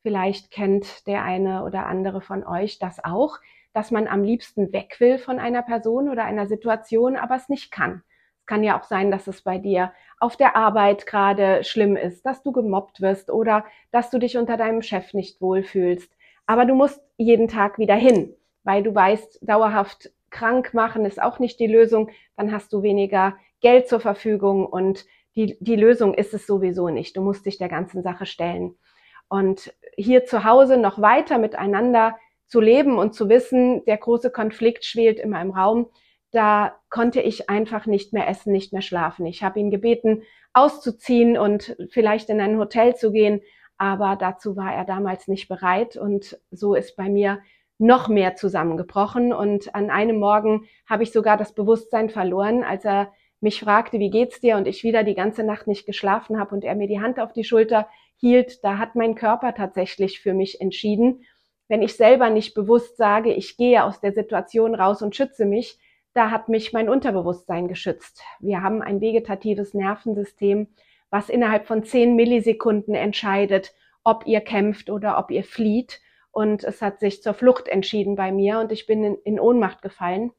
Vielleicht 0.02 0.50
kennt 0.50 1.06
der 1.06 1.24
eine 1.24 1.64
oder 1.64 1.86
andere 1.86 2.20
von 2.20 2.46
euch 2.46 2.78
das 2.78 3.02
auch, 3.02 3.38
dass 3.72 3.90
man 3.90 4.06
am 4.06 4.22
liebsten 4.22 4.72
weg 4.72 4.96
will 5.00 5.18
von 5.18 5.40
einer 5.40 5.62
Person 5.62 6.08
oder 6.08 6.24
einer 6.24 6.46
Situation, 6.46 7.16
aber 7.16 7.34
es 7.34 7.48
nicht 7.48 7.72
kann. 7.72 8.02
Es 8.38 8.46
kann 8.46 8.62
ja 8.62 8.78
auch 8.78 8.84
sein, 8.84 9.10
dass 9.10 9.26
es 9.26 9.42
bei 9.42 9.58
dir 9.58 9.92
auf 10.20 10.36
der 10.36 10.54
Arbeit 10.54 11.06
gerade 11.06 11.64
schlimm 11.64 11.96
ist, 11.96 12.24
dass 12.24 12.42
du 12.42 12.52
gemobbt 12.52 13.00
wirst 13.00 13.30
oder 13.30 13.64
dass 13.90 14.10
du 14.10 14.18
dich 14.18 14.36
unter 14.36 14.56
deinem 14.56 14.82
Chef 14.82 15.12
nicht 15.12 15.40
wohlfühlst. 15.40 16.13
Aber 16.46 16.64
du 16.64 16.74
musst 16.74 17.00
jeden 17.16 17.48
Tag 17.48 17.78
wieder 17.78 17.94
hin, 17.94 18.34
weil 18.62 18.82
du 18.82 18.94
weißt, 18.94 19.40
dauerhaft 19.42 20.10
krank 20.30 20.74
machen 20.74 21.04
ist 21.04 21.22
auch 21.22 21.38
nicht 21.38 21.60
die 21.60 21.66
Lösung. 21.66 22.10
Dann 22.36 22.52
hast 22.52 22.72
du 22.72 22.82
weniger 22.82 23.36
Geld 23.60 23.88
zur 23.88 24.00
Verfügung 24.00 24.66
und 24.66 25.06
die, 25.36 25.56
die 25.60 25.76
Lösung 25.76 26.14
ist 26.14 26.34
es 26.34 26.46
sowieso 26.46 26.88
nicht. 26.88 27.16
Du 27.16 27.22
musst 27.22 27.46
dich 27.46 27.58
der 27.58 27.68
ganzen 27.68 28.02
Sache 28.02 28.26
stellen. 28.26 28.76
Und 29.28 29.72
hier 29.96 30.26
zu 30.26 30.44
Hause 30.44 30.76
noch 30.76 31.00
weiter 31.00 31.38
miteinander 31.38 32.16
zu 32.46 32.60
leben 32.60 32.98
und 32.98 33.14
zu 33.14 33.28
wissen, 33.28 33.84
der 33.84 33.96
große 33.96 34.30
Konflikt 34.30 34.84
schwelt 34.84 35.18
immer 35.18 35.40
im 35.40 35.50
Raum, 35.50 35.88
da 36.30 36.74
konnte 36.90 37.20
ich 37.20 37.48
einfach 37.48 37.86
nicht 37.86 38.12
mehr 38.12 38.28
essen, 38.28 38.52
nicht 38.52 38.72
mehr 38.72 38.82
schlafen. 38.82 39.24
Ich 39.26 39.42
habe 39.42 39.60
ihn 39.60 39.70
gebeten, 39.70 40.22
auszuziehen 40.52 41.38
und 41.38 41.76
vielleicht 41.90 42.28
in 42.28 42.40
ein 42.40 42.58
Hotel 42.58 42.96
zu 42.96 43.12
gehen, 43.12 43.40
aber 43.78 44.16
dazu 44.16 44.56
war 44.56 44.74
er 44.74 44.84
damals 44.84 45.28
nicht 45.28 45.48
bereit 45.48 45.96
und 45.96 46.38
so 46.50 46.74
ist 46.74 46.96
bei 46.96 47.08
mir 47.08 47.40
noch 47.78 48.08
mehr 48.08 48.36
zusammengebrochen 48.36 49.32
und 49.32 49.74
an 49.74 49.90
einem 49.90 50.18
Morgen 50.18 50.66
habe 50.88 51.02
ich 51.02 51.12
sogar 51.12 51.36
das 51.36 51.54
Bewusstsein 51.54 52.08
verloren, 52.08 52.62
als 52.62 52.84
er 52.84 53.12
mich 53.40 53.60
fragte, 53.60 53.98
wie 53.98 54.10
geht's 54.10 54.40
dir 54.40 54.56
und 54.56 54.66
ich 54.66 54.84
wieder 54.84 55.04
die 55.04 55.14
ganze 55.14 55.44
Nacht 55.44 55.66
nicht 55.66 55.86
geschlafen 55.86 56.38
habe 56.38 56.54
und 56.54 56.64
er 56.64 56.74
mir 56.74 56.86
die 56.88 57.00
Hand 57.00 57.18
auf 57.20 57.32
die 57.32 57.44
Schulter 57.44 57.88
hielt, 58.16 58.64
da 58.64 58.78
hat 58.78 58.94
mein 58.94 59.14
Körper 59.14 59.54
tatsächlich 59.54 60.20
für 60.20 60.34
mich 60.34 60.60
entschieden. 60.60 61.24
Wenn 61.68 61.82
ich 61.82 61.96
selber 61.96 62.30
nicht 62.30 62.54
bewusst 62.54 62.96
sage, 62.96 63.32
ich 63.32 63.56
gehe 63.56 63.84
aus 63.84 64.00
der 64.00 64.12
Situation 64.12 64.74
raus 64.74 65.02
und 65.02 65.16
schütze 65.16 65.44
mich, 65.44 65.78
da 66.14 66.30
hat 66.30 66.48
mich 66.48 66.72
mein 66.72 66.88
Unterbewusstsein 66.88 67.68
geschützt. 67.68 68.22
Wir 68.38 68.62
haben 68.62 68.82
ein 68.82 69.00
vegetatives 69.00 69.74
Nervensystem, 69.74 70.68
was 71.14 71.28
innerhalb 71.28 71.68
von 71.68 71.84
zehn 71.84 72.16
Millisekunden 72.16 72.96
entscheidet, 72.96 73.72
ob 74.02 74.26
ihr 74.26 74.40
kämpft 74.40 74.90
oder 74.90 75.16
ob 75.16 75.30
ihr 75.30 75.44
flieht 75.44 76.00
und 76.32 76.64
es 76.64 76.82
hat 76.82 76.98
sich 76.98 77.22
zur 77.22 77.34
Flucht 77.34 77.68
entschieden 77.68 78.16
bei 78.16 78.32
mir 78.32 78.58
und 78.58 78.72
ich 78.72 78.86
bin 78.86 79.04
in, 79.04 79.14
in 79.22 79.38
Ohnmacht 79.38 79.80
gefallen. 79.80 80.32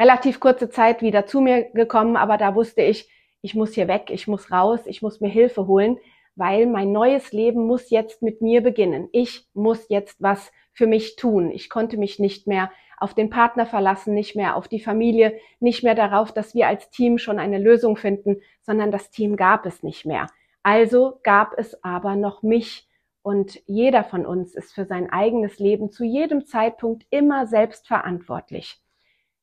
Relativ 0.00 0.40
kurze 0.40 0.70
Zeit 0.70 1.02
wieder 1.02 1.26
zu 1.26 1.42
mir 1.42 1.64
gekommen, 1.74 2.16
aber 2.16 2.38
da 2.38 2.54
wusste 2.54 2.80
ich, 2.80 3.10
ich 3.42 3.54
muss 3.54 3.74
hier 3.74 3.86
weg, 3.86 4.04
ich 4.08 4.26
muss 4.26 4.50
raus, 4.50 4.80
ich 4.86 5.02
muss 5.02 5.20
mir 5.20 5.28
Hilfe 5.28 5.66
holen, 5.66 5.98
weil 6.36 6.64
mein 6.64 6.90
neues 6.90 7.32
Leben 7.32 7.66
muss 7.66 7.90
jetzt 7.90 8.22
mit 8.22 8.40
mir 8.40 8.62
beginnen. 8.62 9.10
Ich 9.12 9.46
muss 9.52 9.90
jetzt 9.90 10.22
was 10.22 10.52
für 10.72 10.86
mich 10.86 11.16
tun. 11.16 11.50
Ich 11.50 11.68
konnte 11.68 11.98
mich 11.98 12.18
nicht 12.18 12.46
mehr 12.46 12.70
auf 12.96 13.14
den 13.14 13.30
Partner 13.30 13.66
verlassen, 13.66 14.14
nicht 14.14 14.36
mehr 14.36 14.56
auf 14.56 14.68
die 14.68 14.80
Familie, 14.80 15.38
nicht 15.60 15.82
mehr 15.82 15.94
darauf, 15.94 16.32
dass 16.32 16.54
wir 16.54 16.68
als 16.68 16.90
Team 16.90 17.18
schon 17.18 17.38
eine 17.38 17.58
Lösung 17.58 17.96
finden, 17.96 18.40
sondern 18.62 18.90
das 18.90 19.10
Team 19.10 19.36
gab 19.36 19.66
es 19.66 19.82
nicht 19.82 20.06
mehr. 20.06 20.26
Also 20.62 21.20
gab 21.22 21.56
es 21.58 21.82
aber 21.84 22.16
noch 22.16 22.42
mich 22.42 22.88
und 23.22 23.60
jeder 23.66 24.04
von 24.04 24.24
uns 24.24 24.54
ist 24.54 24.72
für 24.72 24.84
sein 24.84 25.10
eigenes 25.10 25.58
Leben 25.58 25.90
zu 25.90 26.04
jedem 26.04 26.46
Zeitpunkt 26.46 27.06
immer 27.10 27.46
selbst 27.46 27.88
verantwortlich. 27.88 28.80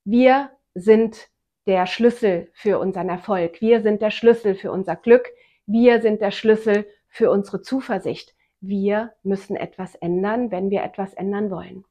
Wir 0.05 0.51
sind 0.73 1.29
der 1.67 1.85
Schlüssel 1.85 2.49
für 2.53 2.79
unseren 2.79 3.09
Erfolg. 3.09 3.61
Wir 3.61 3.81
sind 3.81 4.01
der 4.01 4.11
Schlüssel 4.11 4.55
für 4.55 4.71
unser 4.71 4.95
Glück. 4.95 5.29
Wir 5.65 6.01
sind 6.01 6.21
der 6.21 6.31
Schlüssel 6.31 6.85
für 7.07 7.31
unsere 7.31 7.61
Zuversicht. 7.61 8.35
Wir 8.59 9.13
müssen 9.23 9.55
etwas 9.55 9.95
ändern, 9.95 10.51
wenn 10.51 10.69
wir 10.69 10.83
etwas 10.83 11.13
ändern 11.13 11.51
wollen. 11.51 11.85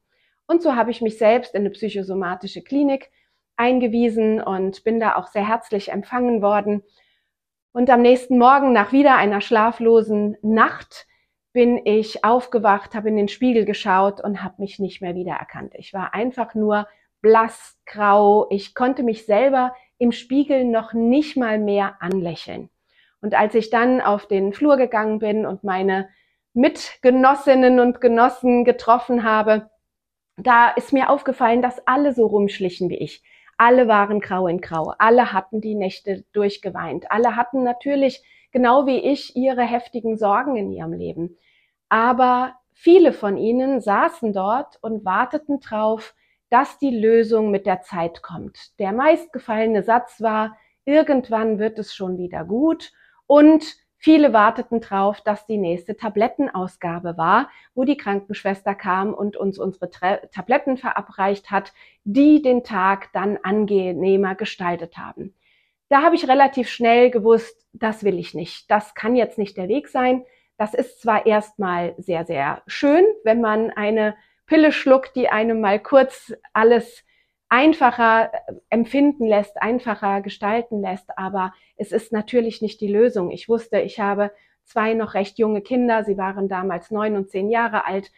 Und 0.53 0.61
so 0.61 0.75
habe 0.75 0.91
ich 0.91 1.01
mich 1.01 1.17
selbst 1.17 1.55
in 1.55 1.61
eine 1.61 1.71
psychosomatische 1.71 2.61
Klinik 2.61 3.09
eingewiesen 3.55 4.39
und 4.39 4.83
bin 4.83 4.99
da 4.99 5.15
auch 5.15 5.25
sehr 5.25 5.47
herzlich 5.47 5.91
empfangen 5.91 6.43
worden. 6.43 6.83
Und 7.71 7.89
am 7.89 8.03
nächsten 8.03 8.37
Morgen, 8.37 8.71
nach 8.71 8.91
wieder 8.91 9.15
einer 9.15 9.41
schlaflosen 9.41 10.37
Nacht, 10.43 11.07
bin 11.53 11.83
ich 11.87 12.23
aufgewacht, 12.23 12.93
habe 12.93 13.09
in 13.09 13.15
den 13.15 13.29
Spiegel 13.29 13.65
geschaut 13.65 14.23
und 14.23 14.43
habe 14.43 14.61
mich 14.61 14.77
nicht 14.77 15.01
mehr 15.01 15.15
wiedererkannt. 15.15 15.73
Ich 15.73 15.91
war 15.91 16.13
einfach 16.13 16.53
nur 16.53 16.87
blass, 17.23 17.79
grau. 17.87 18.45
Ich 18.51 18.75
konnte 18.75 19.01
mich 19.01 19.25
selber 19.25 19.73
im 19.97 20.11
Spiegel 20.11 20.65
noch 20.65 20.93
nicht 20.93 21.35
mal 21.35 21.57
mehr 21.57 21.95
anlächeln. 21.99 22.69
Und 23.21 23.33
als 23.33 23.55
ich 23.55 23.71
dann 23.71 24.01
auf 24.01 24.27
den 24.27 24.53
Flur 24.53 24.77
gegangen 24.77 25.17
bin 25.17 25.47
und 25.47 25.63
meine 25.63 26.09
Mitgenossinnen 26.53 27.79
und 27.79 28.01
Genossen 28.01 28.65
getroffen 28.65 29.23
habe, 29.23 29.71
da 30.37 30.69
ist 30.69 30.93
mir 30.93 31.09
aufgefallen, 31.09 31.61
dass 31.61 31.85
alle 31.87 32.13
so 32.13 32.25
rumschlichen 32.25 32.89
wie 32.89 32.97
ich. 32.97 33.23
Alle 33.57 33.87
waren 33.87 34.19
grau 34.19 34.47
in 34.47 34.61
grau. 34.61 34.93
Alle 34.97 35.31
hatten 35.31 35.61
die 35.61 35.75
Nächte 35.75 36.25
durchgeweint. 36.33 37.11
Alle 37.11 37.35
hatten 37.35 37.63
natürlich, 37.63 38.23
genau 38.51 38.85
wie 38.85 38.97
ich, 38.97 39.35
ihre 39.35 39.61
heftigen 39.61 40.17
Sorgen 40.17 40.55
in 40.55 40.71
ihrem 40.71 40.93
Leben. 40.93 41.37
Aber 41.89 42.55
viele 42.73 43.13
von 43.13 43.37
ihnen 43.37 43.79
saßen 43.79 44.33
dort 44.33 44.77
und 44.81 45.05
warteten 45.05 45.59
drauf, 45.59 46.15
dass 46.49 46.77
die 46.77 46.95
Lösung 46.95 47.51
mit 47.51 47.65
der 47.65 47.81
Zeit 47.81 48.21
kommt. 48.21 48.79
Der 48.79 48.91
meistgefallene 48.91 49.83
Satz 49.83 50.21
war, 50.21 50.57
irgendwann 50.85 51.59
wird 51.59 51.79
es 51.79 51.95
schon 51.95 52.17
wieder 52.17 52.43
gut 52.43 52.91
und 53.27 53.75
viele 54.03 54.33
warteten 54.33 54.81
drauf, 54.81 55.21
dass 55.21 55.45
die 55.45 55.57
nächste 55.57 55.95
Tablettenausgabe 55.95 57.17
war, 57.17 57.49
wo 57.73 57.85
die 57.85 57.95
Krankenschwester 57.95 58.75
kam 58.75 59.13
und 59.13 59.37
uns 59.37 59.57
unsere 59.57 59.89
Tabletten 59.89 60.75
verabreicht 60.75 61.51
hat, 61.51 61.71
die 62.03 62.41
den 62.41 62.65
Tag 62.65 63.13
dann 63.13 63.39
angenehmer 63.41 64.35
gestaltet 64.35 64.97
haben. 64.97 65.33
Da 65.87 66.01
habe 66.01 66.15
ich 66.15 66.27
relativ 66.27 66.67
schnell 66.67 67.11
gewusst, 67.11 67.65
das 67.71 68.03
will 68.03 68.19
ich 68.19 68.33
nicht. 68.33 68.69
Das 68.69 68.93
kann 68.93 69.15
jetzt 69.15 69.37
nicht 69.37 69.55
der 69.55 69.69
Weg 69.69 69.87
sein. 69.87 70.25
Das 70.57 70.73
ist 70.73 71.01
zwar 71.01 71.25
erstmal 71.25 71.95
sehr, 71.97 72.25
sehr 72.25 72.61
schön, 72.67 73.05
wenn 73.23 73.39
man 73.39 73.71
eine 73.71 74.15
Pille 74.47 74.73
schluckt, 74.73 75.15
die 75.15 75.29
einem 75.29 75.61
mal 75.61 75.79
kurz 75.79 76.33
alles 76.51 77.05
einfacher 77.53 78.33
äh, 78.33 78.53
empfinden 78.71 79.27
lässt, 79.27 79.61
einfacher 79.61 80.21
gestalten 80.21 80.81
lässt, 80.81 81.15
aber 81.19 81.53
es 81.77 81.91
ist 81.91 82.11
natürlich 82.11 82.63
nicht 82.63 82.81
die 82.81 82.91
Lösung. 82.91 83.29
Ich 83.29 83.47
wusste, 83.47 83.79
ich 83.79 83.99
habe 83.99 84.31
zwei 84.63 84.95
noch 84.95 85.13
recht 85.13 85.37
junge 85.37 85.61
Kinder, 85.61 86.03
sie 86.03 86.17
waren 86.17 86.49
damals 86.49 86.89
neun 86.89 87.15
und 87.15 87.29
zehn 87.29 87.51
Jahre 87.51 87.85
alt. 87.85 88.11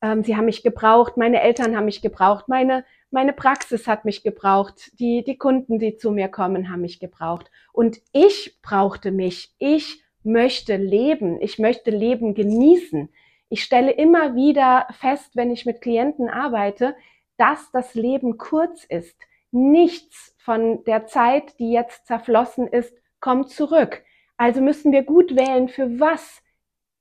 Ähm, 0.00 0.22
sie 0.22 0.36
haben 0.36 0.44
mich 0.44 0.62
gebraucht, 0.62 1.16
meine 1.16 1.40
Eltern 1.40 1.76
haben 1.76 1.86
mich 1.86 2.00
gebraucht, 2.00 2.46
meine, 2.46 2.84
meine 3.10 3.32
Praxis 3.32 3.88
hat 3.88 4.04
mich 4.04 4.22
gebraucht, 4.22 4.92
die, 5.00 5.24
die 5.24 5.36
Kunden, 5.36 5.80
die 5.80 5.96
zu 5.96 6.12
mir 6.12 6.28
kommen, 6.28 6.70
haben 6.70 6.82
mich 6.82 7.00
gebraucht. 7.00 7.50
Und 7.72 7.98
ich 8.12 8.60
brauchte 8.62 9.10
mich, 9.10 9.52
ich 9.58 10.04
möchte 10.22 10.76
leben, 10.76 11.40
ich 11.40 11.58
möchte 11.58 11.90
Leben 11.90 12.34
genießen. 12.34 13.08
Ich 13.48 13.64
stelle 13.64 13.90
immer 13.90 14.36
wieder 14.36 14.86
fest, 14.92 15.34
wenn 15.34 15.50
ich 15.50 15.66
mit 15.66 15.80
Klienten 15.80 16.28
arbeite, 16.28 16.94
dass 17.38 17.70
das 17.70 17.94
Leben 17.94 18.38
kurz 18.38 18.84
ist. 18.84 19.18
Nichts 19.50 20.34
von 20.38 20.84
der 20.84 21.06
Zeit, 21.06 21.58
die 21.58 21.72
jetzt 21.72 22.06
zerflossen 22.06 22.66
ist, 22.66 22.94
kommt 23.20 23.50
zurück. 23.50 24.02
Also 24.36 24.60
müssen 24.60 24.92
wir 24.92 25.02
gut 25.02 25.34
wählen, 25.34 25.68
für 25.68 25.98
was 25.98 26.42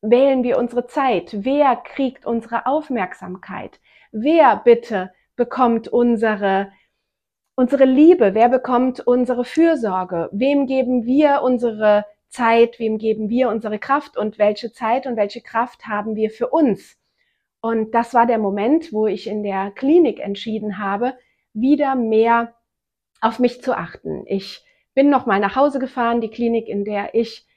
wählen 0.01 0.43
wir 0.43 0.57
unsere 0.57 0.87
Zeit? 0.87 1.29
Wer 1.43 1.75
kriegt 1.75 2.25
unsere 2.25 2.65
Aufmerksamkeit? 2.65 3.79
Wer 4.11 4.57
bitte 4.57 5.11
bekommt 5.35 5.87
unsere 5.87 6.71
unsere 7.55 7.85
Liebe? 7.85 8.33
Wer 8.33 8.49
bekommt 8.49 9.05
unsere 9.05 9.45
Fürsorge? 9.45 10.29
Wem 10.31 10.67
geben 10.67 11.05
wir 11.05 11.41
unsere 11.41 12.05
Zeit? 12.29 12.79
Wem 12.79 12.97
geben 12.97 13.29
wir 13.29 13.49
unsere 13.49 13.79
Kraft? 13.79 14.17
Und 14.17 14.37
welche 14.37 14.71
Zeit 14.71 15.07
und 15.07 15.15
welche 15.15 15.41
Kraft 15.41 15.87
haben 15.87 16.15
wir 16.15 16.29
für 16.29 16.49
uns? 16.49 16.97
Und 17.65 17.95
das 17.95 18.13
war 18.13 18.27
der 18.27 18.37
Moment, 18.37 18.93
wo 18.93 19.07
ich 19.07 19.25
in 19.25 19.41
der 19.41 19.71
Klinik 19.71 20.19
entschieden 20.19 20.77
habe, 20.77 21.15
wieder 21.51 21.95
mehr 21.95 22.53
auf 23.21 23.39
mich 23.39 23.63
zu 23.63 23.75
achten. 23.75 24.23
Ich 24.27 24.63
bin 24.93 25.09
noch 25.09 25.25
mal 25.25 25.39
nach 25.39 25.55
Hause 25.55 25.79
gefahren. 25.79 26.21
Die 26.21 26.29
Klinik, 26.29 26.67
in 26.67 26.85
der 26.85 27.15
ich 27.15 27.47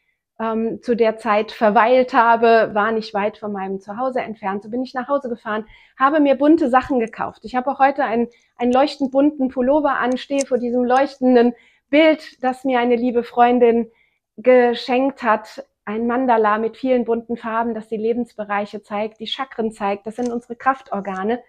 ähm, 0.40 0.80
zu 0.80 0.96
der 0.96 1.18
Zeit 1.18 1.52
verweilt 1.52 2.14
habe, 2.14 2.70
war 2.72 2.90
nicht 2.90 3.12
weit 3.12 3.36
von 3.36 3.52
meinem 3.52 3.80
Zuhause 3.80 4.20
entfernt. 4.20 4.62
So 4.62 4.70
bin 4.70 4.82
ich 4.82 4.94
nach 4.94 5.08
Hause 5.08 5.28
gefahren, 5.28 5.66
habe 5.98 6.20
mir 6.20 6.36
bunte 6.36 6.70
Sachen 6.70 7.00
gekauft. 7.00 7.44
Ich 7.44 7.54
habe 7.54 7.70
auch 7.70 7.78
heute 7.78 8.02
einen, 8.02 8.28
einen 8.56 8.72
leuchtend 8.72 9.10
bunten 9.12 9.48
Pullover 9.48 9.98
an, 9.98 10.16
stehe 10.16 10.46
vor 10.46 10.56
diesem 10.56 10.84
leuchtenden 10.84 11.52
Bild, 11.90 12.42
das 12.42 12.64
mir 12.64 12.80
eine 12.80 12.96
liebe 12.96 13.24
Freundin 13.24 13.90
geschenkt 14.38 15.22
hat. 15.22 15.66
Ein 15.88 16.06
Mandala 16.06 16.58
mit 16.58 16.76
vielen 16.76 17.06
bunten 17.06 17.38
Farben, 17.38 17.72
das 17.72 17.88
die 17.88 17.96
Lebensbereiche 17.96 18.82
zeigt, 18.82 19.20
die 19.20 19.26
Chakren 19.26 19.72
zeigt. 19.72 20.06
Das 20.06 20.16
sind 20.16 20.30
unsere 20.30 20.54
Kraftorgane. 20.54 21.42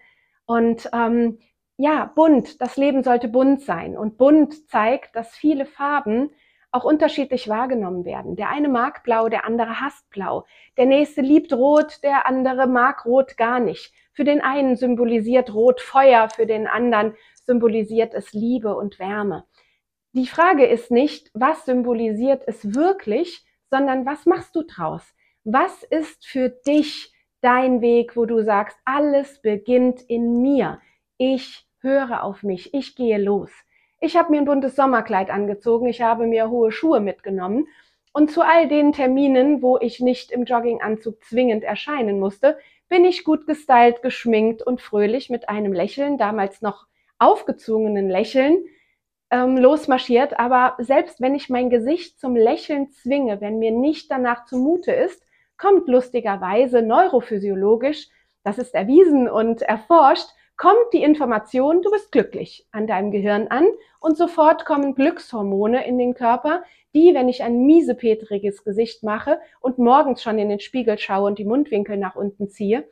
Und 0.46 0.88
ähm, 0.94 1.40
ja, 1.76 2.10
bunt. 2.14 2.58
Das 2.62 2.78
Leben 2.78 3.02
sollte 3.02 3.28
bunt 3.28 3.60
sein. 3.60 3.98
Und 3.98 4.16
bunt 4.16 4.66
zeigt, 4.70 5.14
dass 5.14 5.36
viele 5.36 5.66
Farben 5.66 6.30
auch 6.70 6.84
unterschiedlich 6.84 7.50
wahrgenommen 7.50 8.06
werden. 8.06 8.34
Der 8.34 8.48
eine 8.48 8.70
mag 8.70 9.04
blau, 9.04 9.28
der 9.28 9.44
andere 9.44 9.78
hasst 9.78 10.08
blau. 10.08 10.46
Der 10.78 10.86
nächste 10.86 11.20
liebt 11.20 11.52
rot, 11.52 12.02
der 12.02 12.26
andere 12.26 12.66
mag 12.66 13.04
rot 13.04 13.36
gar 13.36 13.60
nicht. 13.60 13.92
Für 14.14 14.24
den 14.24 14.40
einen 14.40 14.74
symbolisiert 14.74 15.52
rot 15.52 15.82
Feuer, 15.82 16.30
für 16.30 16.46
den 16.46 16.66
anderen 16.66 17.14
symbolisiert 17.44 18.14
es 18.14 18.32
Liebe 18.32 18.74
und 18.74 18.98
Wärme. 18.98 19.44
Die 20.12 20.26
Frage 20.26 20.64
ist 20.64 20.90
nicht, 20.90 21.30
was 21.34 21.66
symbolisiert 21.66 22.42
es 22.46 22.74
wirklich, 22.74 23.44
sondern 23.70 24.04
was 24.04 24.26
machst 24.26 24.54
du 24.56 24.62
draus? 24.62 25.14
Was 25.44 25.82
ist 25.84 26.26
für 26.26 26.48
dich 26.50 27.12
dein 27.40 27.80
Weg, 27.80 28.16
wo 28.16 28.26
du 28.26 28.42
sagst, 28.42 28.78
alles 28.84 29.40
beginnt 29.40 30.02
in 30.02 30.42
mir. 30.42 30.80
Ich 31.16 31.66
höre 31.80 32.22
auf 32.22 32.42
mich, 32.42 32.74
ich 32.74 32.94
gehe 32.94 33.18
los. 33.18 33.50
Ich 34.00 34.16
habe 34.16 34.30
mir 34.30 34.38
ein 34.38 34.46
buntes 34.46 34.76
Sommerkleid 34.76 35.30
angezogen, 35.30 35.86
ich 35.86 36.00
habe 36.00 36.26
mir 36.26 36.50
hohe 36.50 36.72
Schuhe 36.72 37.00
mitgenommen 37.00 37.66
und 38.12 38.30
zu 38.30 38.42
all 38.42 38.68
den 38.68 38.92
Terminen, 38.92 39.62
wo 39.62 39.78
ich 39.78 40.00
nicht 40.00 40.32
im 40.32 40.44
Jogginganzug 40.44 41.22
zwingend 41.22 41.64
erscheinen 41.64 42.18
musste, 42.18 42.58
bin 42.88 43.04
ich 43.04 43.24
gut 43.24 43.46
gestylt, 43.46 44.02
geschminkt 44.02 44.62
und 44.62 44.80
fröhlich 44.80 45.30
mit 45.30 45.48
einem 45.48 45.72
Lächeln, 45.72 46.18
damals 46.18 46.60
noch 46.60 46.86
aufgezwungenen 47.18 48.08
Lächeln, 48.08 48.64
ähm, 49.30 49.56
losmarschiert. 49.56 50.38
Aber 50.38 50.74
selbst 50.78 51.20
wenn 51.20 51.34
ich 51.34 51.48
mein 51.48 51.70
Gesicht 51.70 52.18
zum 52.18 52.36
Lächeln 52.36 52.90
zwinge, 52.90 53.40
wenn 53.40 53.58
mir 53.58 53.72
nicht 53.72 54.10
danach 54.10 54.44
zumute 54.44 54.92
ist, 54.92 55.22
kommt 55.56 55.88
lustigerweise 55.88 56.82
neurophysiologisch, 56.82 58.08
das 58.44 58.58
ist 58.58 58.74
erwiesen 58.74 59.28
und 59.28 59.62
erforscht, 59.62 60.28
kommt 60.56 60.92
die 60.92 61.02
Information, 61.02 61.82
du 61.82 61.90
bist 61.90 62.12
glücklich 62.12 62.66
an 62.70 62.86
deinem 62.86 63.10
Gehirn 63.10 63.48
an 63.48 63.66
und 63.98 64.16
sofort 64.16 64.64
kommen 64.66 64.94
Glückshormone 64.94 65.86
in 65.86 65.98
den 65.98 66.14
Körper, 66.14 66.62
die, 66.94 67.14
wenn 67.14 67.28
ich 67.28 67.42
ein 67.42 67.64
miesepetriges 67.66 68.64
Gesicht 68.64 69.02
mache 69.02 69.38
und 69.60 69.78
morgens 69.78 70.22
schon 70.22 70.38
in 70.38 70.48
den 70.48 70.60
Spiegel 70.60 70.98
schaue 70.98 71.28
und 71.28 71.38
die 71.38 71.44
Mundwinkel 71.44 71.96
nach 71.96 72.16
unten 72.16 72.48
ziehe, 72.48 72.88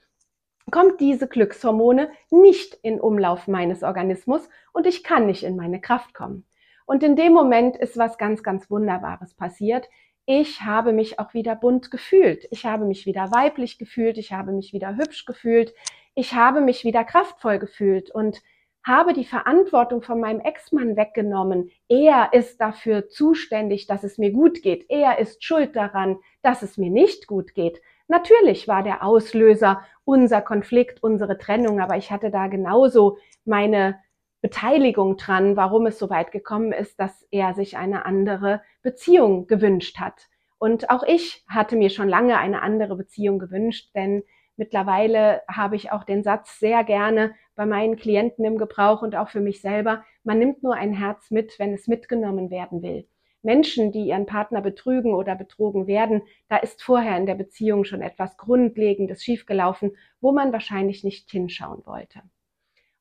kommt 0.70 1.00
diese 1.00 1.28
Glückshormone 1.28 2.10
nicht 2.30 2.74
in 2.82 3.00
Umlauf 3.00 3.48
meines 3.48 3.82
Organismus 3.82 4.48
und 4.72 4.86
ich 4.86 5.04
kann 5.04 5.26
nicht 5.26 5.42
in 5.42 5.56
meine 5.56 5.80
Kraft 5.80 6.14
kommen. 6.14 6.44
Und 6.86 7.02
in 7.02 7.16
dem 7.16 7.32
Moment 7.32 7.76
ist 7.76 7.98
was 7.98 8.18
ganz, 8.18 8.42
ganz 8.42 8.70
Wunderbares 8.70 9.34
passiert. 9.34 9.88
Ich 10.24 10.62
habe 10.62 10.92
mich 10.92 11.18
auch 11.18 11.34
wieder 11.34 11.56
bunt 11.56 11.90
gefühlt. 11.90 12.46
Ich 12.50 12.64
habe 12.66 12.84
mich 12.84 13.06
wieder 13.06 13.30
weiblich 13.30 13.78
gefühlt. 13.78 14.18
Ich 14.18 14.32
habe 14.32 14.52
mich 14.52 14.72
wieder 14.72 14.96
hübsch 14.96 15.24
gefühlt 15.24 15.74
ich 16.18 16.34
habe 16.34 16.60
mich 16.60 16.82
wieder 16.82 17.04
kraftvoll 17.04 17.60
gefühlt 17.60 18.10
und 18.10 18.42
habe 18.84 19.12
die 19.12 19.24
Verantwortung 19.24 20.02
von 20.02 20.18
meinem 20.18 20.40
Ex-Mann 20.40 20.96
weggenommen. 20.96 21.70
Er 21.88 22.30
ist 22.32 22.60
dafür 22.60 23.08
zuständig, 23.08 23.86
dass 23.86 24.02
es 24.02 24.18
mir 24.18 24.32
gut 24.32 24.62
geht. 24.62 24.86
Er 24.88 25.20
ist 25.20 25.44
schuld 25.44 25.76
daran, 25.76 26.18
dass 26.42 26.62
es 26.62 26.76
mir 26.76 26.90
nicht 26.90 27.28
gut 27.28 27.54
geht. 27.54 27.80
Natürlich 28.08 28.66
war 28.66 28.82
der 28.82 29.04
Auslöser 29.04 29.82
unser 30.08 30.40
Konflikt, 30.40 31.02
unsere 31.02 31.36
Trennung, 31.36 31.80
aber 31.80 31.98
ich 31.98 32.10
hatte 32.10 32.30
da 32.30 32.46
genauso 32.46 33.18
meine 33.44 33.98
Beteiligung 34.40 35.18
dran, 35.18 35.54
warum 35.54 35.84
es 35.84 35.98
so 35.98 36.08
weit 36.08 36.32
gekommen 36.32 36.72
ist, 36.72 36.98
dass 36.98 37.26
er 37.30 37.52
sich 37.52 37.76
eine 37.76 38.06
andere 38.06 38.62
Beziehung 38.82 39.46
gewünscht 39.46 39.98
hat. 39.98 40.28
Und 40.58 40.88
auch 40.88 41.02
ich 41.02 41.44
hatte 41.46 41.76
mir 41.76 41.90
schon 41.90 42.08
lange 42.08 42.38
eine 42.38 42.62
andere 42.62 42.96
Beziehung 42.96 43.38
gewünscht, 43.38 43.90
denn 43.94 44.22
Mittlerweile 44.60 45.42
habe 45.46 45.76
ich 45.76 45.92
auch 45.92 46.02
den 46.02 46.24
Satz 46.24 46.58
sehr 46.58 46.82
gerne 46.82 47.32
bei 47.54 47.64
meinen 47.64 47.94
Klienten 47.94 48.44
im 48.44 48.58
Gebrauch 48.58 49.02
und 49.02 49.14
auch 49.14 49.28
für 49.28 49.38
mich 49.40 49.60
selber. 49.60 50.04
Man 50.24 50.40
nimmt 50.40 50.64
nur 50.64 50.74
ein 50.74 50.92
Herz 50.92 51.30
mit, 51.30 51.60
wenn 51.60 51.74
es 51.74 51.86
mitgenommen 51.86 52.50
werden 52.50 52.82
will. 52.82 53.06
Menschen, 53.42 53.92
die 53.92 54.06
ihren 54.06 54.26
Partner 54.26 54.60
betrügen 54.60 55.14
oder 55.14 55.34
betrogen 55.34 55.86
werden, 55.86 56.22
da 56.48 56.56
ist 56.56 56.82
vorher 56.82 57.16
in 57.16 57.26
der 57.26 57.34
Beziehung 57.34 57.84
schon 57.84 58.02
etwas 58.02 58.36
Grundlegendes 58.36 59.22
schiefgelaufen, 59.22 59.96
wo 60.20 60.32
man 60.32 60.52
wahrscheinlich 60.52 61.04
nicht 61.04 61.30
hinschauen 61.30 61.84
wollte. 61.86 62.20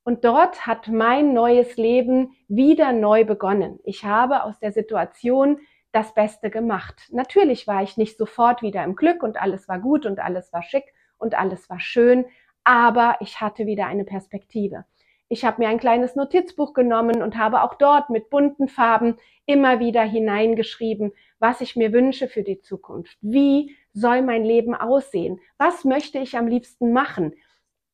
Und 0.04 0.24
dort 0.24 0.66
hat 0.66 0.88
mein 0.88 1.34
neues 1.34 1.76
Leben 1.76 2.32
wieder 2.48 2.94
neu 2.94 3.26
begonnen. 3.26 3.80
Ich 3.84 4.06
habe 4.06 4.44
aus 4.44 4.60
der 4.60 4.72
Situation 4.72 5.60
das 5.92 6.14
Beste 6.14 6.50
gemacht. 6.50 7.10
Natürlich 7.12 7.68
war 7.68 7.84
ich 7.84 7.98
nicht 7.98 8.18
sofort 8.18 8.62
wieder 8.62 8.84
im 8.84 8.96
Glück 8.96 9.24
und 9.24 9.42
alles 9.42 9.68
war 9.68 9.80
gut 9.80 10.06
und 10.06 10.20
alles 10.20 10.54
war 10.54 10.64
schick, 10.64 10.94
und 11.18 11.38
alles 11.38 11.70
war 11.70 11.80
schön, 11.80 12.26
aber 12.64 13.18
ich 13.20 13.42
hatte 13.42 13.66
wieder 13.66 13.88
eine 13.88 14.04
Perspektive. 14.04 14.86
Ich 15.30 15.44
habe 15.44 15.62
mir 15.62 15.70
ein 15.70 15.80
kleines 15.80 16.16
Notizbuch 16.16 16.74
genommen 16.74 17.22
und 17.22 17.38
habe 17.38 17.62
auch 17.62 17.76
dort 17.76 18.10
mit 18.10 18.30
bunten 18.30 18.68
Farben 18.68 19.18
immer 19.46 19.80
wieder 19.80 20.04
hineingeschrieben, 20.04 21.12
was 21.40 21.62
ich 21.62 21.76
mir 21.76 21.92
wünsche 21.92 22.28
für 22.28 22.44
die 22.44 22.62
Zukunft. 22.62 23.18
Wie 23.22 23.76
soll 23.94 24.22
mein 24.22 24.46
Leben 24.46 24.74
aussehen? 24.74 25.40
Was 25.58 25.84
möchte 25.84 26.20
ich 26.20 26.38
am 26.38 26.48
liebsten 26.48 26.94
machen? 26.94 27.34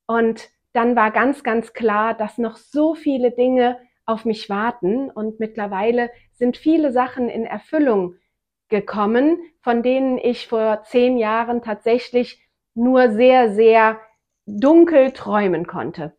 Und 0.06 0.50
dann 0.74 0.96
war 0.96 1.12
ganz, 1.12 1.44
ganz 1.44 1.74
klar, 1.74 2.14
dass 2.14 2.38
noch 2.38 2.58
so 2.58 2.94
viele 2.94 3.32
Dinge 3.32 3.80
auf 4.06 4.26
mich 4.26 4.50
warten 4.50 5.10
und 5.10 5.40
mittlerweile 5.40 6.12
sind 6.34 6.58
viele 6.58 6.92
Sachen 6.92 7.30
in 7.30 7.46
Erfüllung 7.46 8.16
gekommen, 8.70 9.38
von 9.62 9.82
denen 9.82 10.18
ich 10.18 10.48
vor 10.48 10.84
zehn 10.84 11.18
Jahren 11.18 11.62
tatsächlich 11.62 12.42
nur 12.74 13.12
sehr, 13.12 13.54
sehr 13.54 14.00
dunkel 14.46 15.12
träumen 15.12 15.68
konnte. 15.68 16.16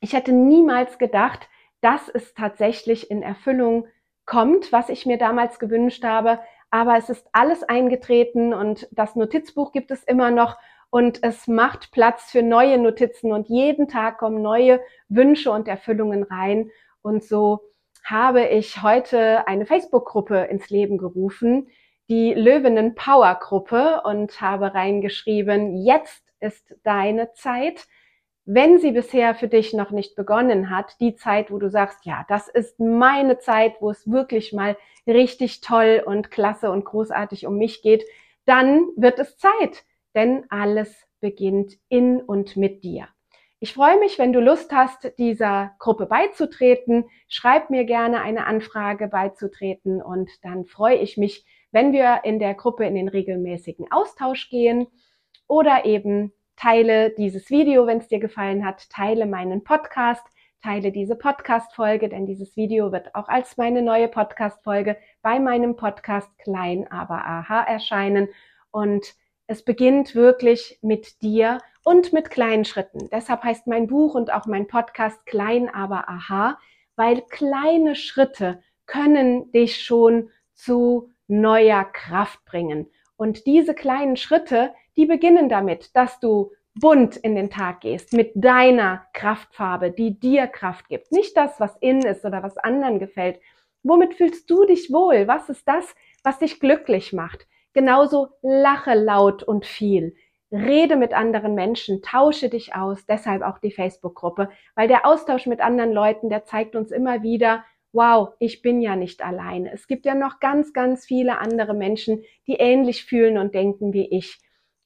Ich 0.00 0.12
hätte 0.12 0.32
niemals 0.32 0.98
gedacht, 0.98 1.48
dass 1.80 2.08
es 2.08 2.34
tatsächlich 2.34 3.10
in 3.10 3.22
Erfüllung 3.22 3.86
kommt, 4.26 4.72
was 4.72 4.88
ich 4.88 5.06
mir 5.06 5.18
damals 5.18 5.58
gewünscht 5.58 6.04
habe. 6.04 6.40
Aber 6.70 6.96
es 6.96 7.08
ist 7.08 7.26
alles 7.32 7.62
eingetreten 7.62 8.52
und 8.52 8.88
das 8.90 9.16
Notizbuch 9.16 9.72
gibt 9.72 9.90
es 9.90 10.04
immer 10.04 10.30
noch 10.30 10.58
und 10.90 11.22
es 11.22 11.46
macht 11.46 11.92
Platz 11.92 12.30
für 12.30 12.42
neue 12.42 12.78
Notizen 12.78 13.32
und 13.32 13.48
jeden 13.48 13.88
Tag 13.88 14.18
kommen 14.18 14.42
neue 14.42 14.80
Wünsche 15.08 15.50
und 15.50 15.68
Erfüllungen 15.68 16.22
rein. 16.22 16.70
Und 17.02 17.24
so 17.24 17.60
habe 18.04 18.46
ich 18.46 18.82
heute 18.82 19.46
eine 19.46 19.66
Facebook-Gruppe 19.66 20.44
ins 20.44 20.70
Leben 20.70 20.98
gerufen, 20.98 21.68
die 22.08 22.32
Löwinnen 22.32 22.94
Power 22.94 23.34
Gruppe 23.34 24.02
und 24.04 24.40
habe 24.40 24.74
reingeschrieben, 24.74 25.76
jetzt 25.76 26.24
ist 26.40 26.74
deine 26.84 27.32
Zeit. 27.32 27.86
Wenn 28.50 28.78
sie 28.78 28.92
bisher 28.92 29.34
für 29.34 29.46
dich 29.46 29.74
noch 29.74 29.90
nicht 29.90 30.16
begonnen 30.16 30.70
hat, 30.70 30.98
die 31.00 31.14
Zeit, 31.14 31.50
wo 31.50 31.58
du 31.58 31.68
sagst, 31.68 32.06
ja, 32.06 32.24
das 32.30 32.48
ist 32.48 32.80
meine 32.80 33.38
Zeit, 33.38 33.74
wo 33.80 33.90
es 33.90 34.10
wirklich 34.10 34.54
mal 34.54 34.74
richtig 35.06 35.60
toll 35.60 36.02
und 36.02 36.30
klasse 36.30 36.70
und 36.70 36.86
großartig 36.86 37.46
um 37.46 37.58
mich 37.58 37.82
geht, 37.82 38.06
dann 38.46 38.86
wird 38.96 39.18
es 39.18 39.36
Zeit, 39.36 39.84
denn 40.14 40.46
alles 40.48 41.06
beginnt 41.20 41.74
in 41.90 42.22
und 42.22 42.56
mit 42.56 42.84
dir. 42.84 43.08
Ich 43.60 43.74
freue 43.74 43.98
mich, 43.98 44.18
wenn 44.18 44.32
du 44.32 44.40
Lust 44.40 44.72
hast, 44.72 45.18
dieser 45.18 45.72
Gruppe 45.78 46.06
beizutreten. 46.06 47.04
Schreib 47.28 47.68
mir 47.68 47.84
gerne 47.84 48.22
eine 48.22 48.46
Anfrage 48.46 49.08
beizutreten 49.08 50.00
und 50.00 50.30
dann 50.42 50.64
freue 50.64 50.96
ich 50.96 51.18
mich, 51.18 51.44
wenn 51.70 51.92
wir 51.92 52.20
in 52.24 52.38
der 52.38 52.54
Gruppe 52.54 52.86
in 52.86 52.94
den 52.94 53.08
regelmäßigen 53.08 53.92
Austausch 53.92 54.48
gehen 54.48 54.86
oder 55.48 55.84
eben 55.84 56.32
teile 56.58 57.10
dieses 57.10 57.50
Video, 57.50 57.86
wenn 57.86 57.98
es 57.98 58.08
dir 58.08 58.18
gefallen 58.18 58.64
hat, 58.66 58.90
teile 58.90 59.26
meinen 59.26 59.62
Podcast, 59.62 60.24
teile 60.60 60.90
diese 60.90 61.14
Podcast-Folge, 61.14 62.08
denn 62.08 62.26
dieses 62.26 62.56
Video 62.56 62.90
wird 62.90 63.14
auch 63.14 63.28
als 63.28 63.56
meine 63.56 63.80
neue 63.80 64.08
Podcast-Folge 64.08 64.96
bei 65.22 65.38
meinem 65.38 65.76
Podcast 65.76 66.36
Klein 66.38 66.90
aber 66.90 67.24
Aha 67.24 67.62
erscheinen 67.62 68.28
und 68.72 69.14
es 69.46 69.64
beginnt 69.64 70.14
wirklich 70.16 70.78
mit 70.82 71.22
dir 71.22 71.58
und 71.84 72.12
mit 72.12 72.28
kleinen 72.28 72.64
Schritten. 72.64 73.08
Deshalb 73.10 73.44
heißt 73.44 73.68
mein 73.68 73.86
Buch 73.86 74.14
und 74.14 74.32
auch 74.32 74.46
mein 74.46 74.66
Podcast 74.66 75.24
Klein 75.26 75.72
aber 75.72 76.08
Aha, 76.08 76.58
weil 76.96 77.22
kleine 77.22 77.94
Schritte 77.94 78.60
können 78.86 79.52
dich 79.52 79.80
schon 79.80 80.30
zu 80.54 81.10
neuer 81.28 81.84
Kraft 81.84 82.44
bringen. 82.44 82.90
Und 83.16 83.46
diese 83.46 83.74
kleinen 83.74 84.16
Schritte, 84.16 84.74
die 84.98 85.06
beginnen 85.06 85.48
damit, 85.48 85.96
dass 85.96 86.20
du 86.20 86.52
bunt 86.74 87.16
in 87.16 87.34
den 87.34 87.50
Tag 87.50 87.80
gehst, 87.80 88.12
mit 88.12 88.32
deiner 88.34 89.06
Kraftfarbe, 89.12 89.90
die 89.90 90.18
dir 90.18 90.46
Kraft 90.46 90.88
gibt. 90.88 91.12
Nicht 91.12 91.36
das, 91.36 91.58
was 91.60 91.76
innen 91.80 92.04
ist 92.04 92.24
oder 92.24 92.42
was 92.42 92.58
anderen 92.58 92.98
gefällt. 92.98 93.40
Womit 93.82 94.14
fühlst 94.14 94.50
du 94.50 94.64
dich 94.64 94.92
wohl? 94.92 95.26
Was 95.28 95.48
ist 95.48 95.66
das, 95.66 95.94
was 96.22 96.38
dich 96.40 96.60
glücklich 96.60 97.12
macht? 97.12 97.46
Genauso 97.72 98.28
lache 98.42 98.94
laut 98.94 99.42
und 99.42 99.66
viel. 99.66 100.14
Rede 100.50 100.96
mit 100.96 101.14
anderen 101.14 101.54
Menschen, 101.54 102.02
tausche 102.02 102.48
dich 102.48 102.74
aus, 102.74 103.06
deshalb 103.06 103.42
auch 103.42 103.58
die 103.58 103.70
Facebook-Gruppe, 103.70 104.48
weil 104.74 104.88
der 104.88 105.06
Austausch 105.06 105.46
mit 105.46 105.60
anderen 105.60 105.92
Leuten, 105.92 106.30
der 106.30 106.44
zeigt 106.44 106.74
uns 106.74 106.90
immer 106.90 107.22
wieder, 107.22 107.64
wow, 107.92 108.30
ich 108.38 108.62
bin 108.62 108.80
ja 108.80 108.96
nicht 108.96 109.22
alleine. 109.22 109.72
Es 109.72 109.86
gibt 109.86 110.06
ja 110.06 110.14
noch 110.14 110.40
ganz, 110.40 110.72
ganz 110.72 111.06
viele 111.06 111.38
andere 111.38 111.74
Menschen, 111.74 112.24
die 112.46 112.54
ähnlich 112.54 113.04
fühlen 113.04 113.38
und 113.38 113.54
denken 113.54 113.92
wie 113.92 114.06
ich. 114.06 114.38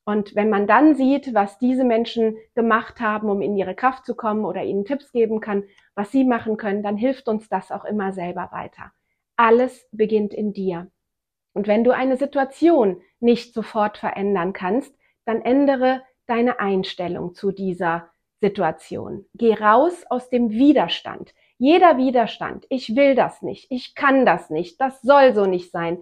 Und 0.04 0.34
wenn 0.34 0.50
man 0.50 0.66
dann 0.66 0.94
sieht, 0.96 1.32
was 1.32 1.58
diese 1.58 1.84
Menschen 1.84 2.36
gemacht 2.54 3.00
haben, 3.00 3.30
um 3.30 3.40
in 3.40 3.56
ihre 3.56 3.74
Kraft 3.74 4.04
zu 4.04 4.16
kommen 4.16 4.44
oder 4.44 4.64
ihnen 4.64 4.84
Tipps 4.84 5.12
geben 5.12 5.40
kann, 5.40 5.64
was 5.94 6.10
sie 6.10 6.24
machen 6.24 6.56
können, 6.56 6.82
dann 6.82 6.96
hilft 6.96 7.28
uns 7.28 7.48
das 7.48 7.70
auch 7.70 7.84
immer 7.84 8.12
selber 8.12 8.48
weiter. 8.52 8.92
Alles 9.36 9.86
beginnt 9.92 10.34
in 10.34 10.52
dir. 10.52 10.90
Und 11.54 11.68
wenn 11.68 11.84
du 11.84 11.92
eine 11.92 12.16
Situation 12.16 13.00
nicht 13.20 13.54
sofort 13.54 13.98
verändern 13.98 14.52
kannst, 14.52 14.94
dann 15.24 15.42
ändere 15.42 16.02
deine 16.26 16.58
Einstellung 16.58 17.34
zu 17.34 17.52
dieser 17.52 18.10
Situation. 18.40 19.26
Geh 19.34 19.54
raus 19.54 20.04
aus 20.10 20.28
dem 20.30 20.50
Widerstand. 20.50 21.32
Jeder 21.58 21.96
Widerstand, 21.96 22.66
ich 22.70 22.96
will 22.96 23.14
das 23.14 23.40
nicht, 23.42 23.70
ich 23.70 23.94
kann 23.94 24.26
das 24.26 24.50
nicht, 24.50 24.80
das 24.80 25.00
soll 25.02 25.32
so 25.32 25.46
nicht 25.46 25.70
sein, 25.70 25.98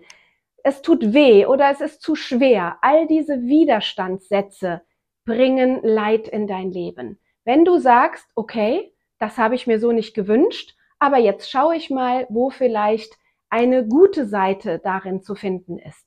es 0.65 0.83
tut 0.83 1.13
weh 1.13 1.47
oder 1.47 1.71
es 1.71 1.81
ist 1.81 2.03
zu 2.03 2.15
schwer. 2.15 2.79
All 2.83 3.07
diese 3.07 3.43
Widerstandssätze 3.43 4.83
bringen 5.25 5.81
Leid 5.83 6.29
in 6.29 6.47
dein 6.47 6.71
Leben. 6.71 7.19
Wenn 7.45 7.65
du 7.65 7.79
sagst, 7.79 8.27
okay, 8.35 8.93
das 9.19 9.39
habe 9.39 9.55
ich 9.55 9.67
mir 9.67 9.79
so 9.79 9.93
nicht 9.93 10.15
gewünscht, 10.15 10.77
aber 10.99 11.19
jetzt 11.19 11.51
schaue 11.51 11.77
ich 11.77 11.91
mal, 11.91 12.27
wo 12.29 12.51
vielleicht 12.51 13.15
eine 13.49 13.87
gute 13.87 14.27
Seite 14.27 14.79
darin 14.79 15.23
zu 15.23 15.35
finden 15.35 15.79
ist. 15.79 16.07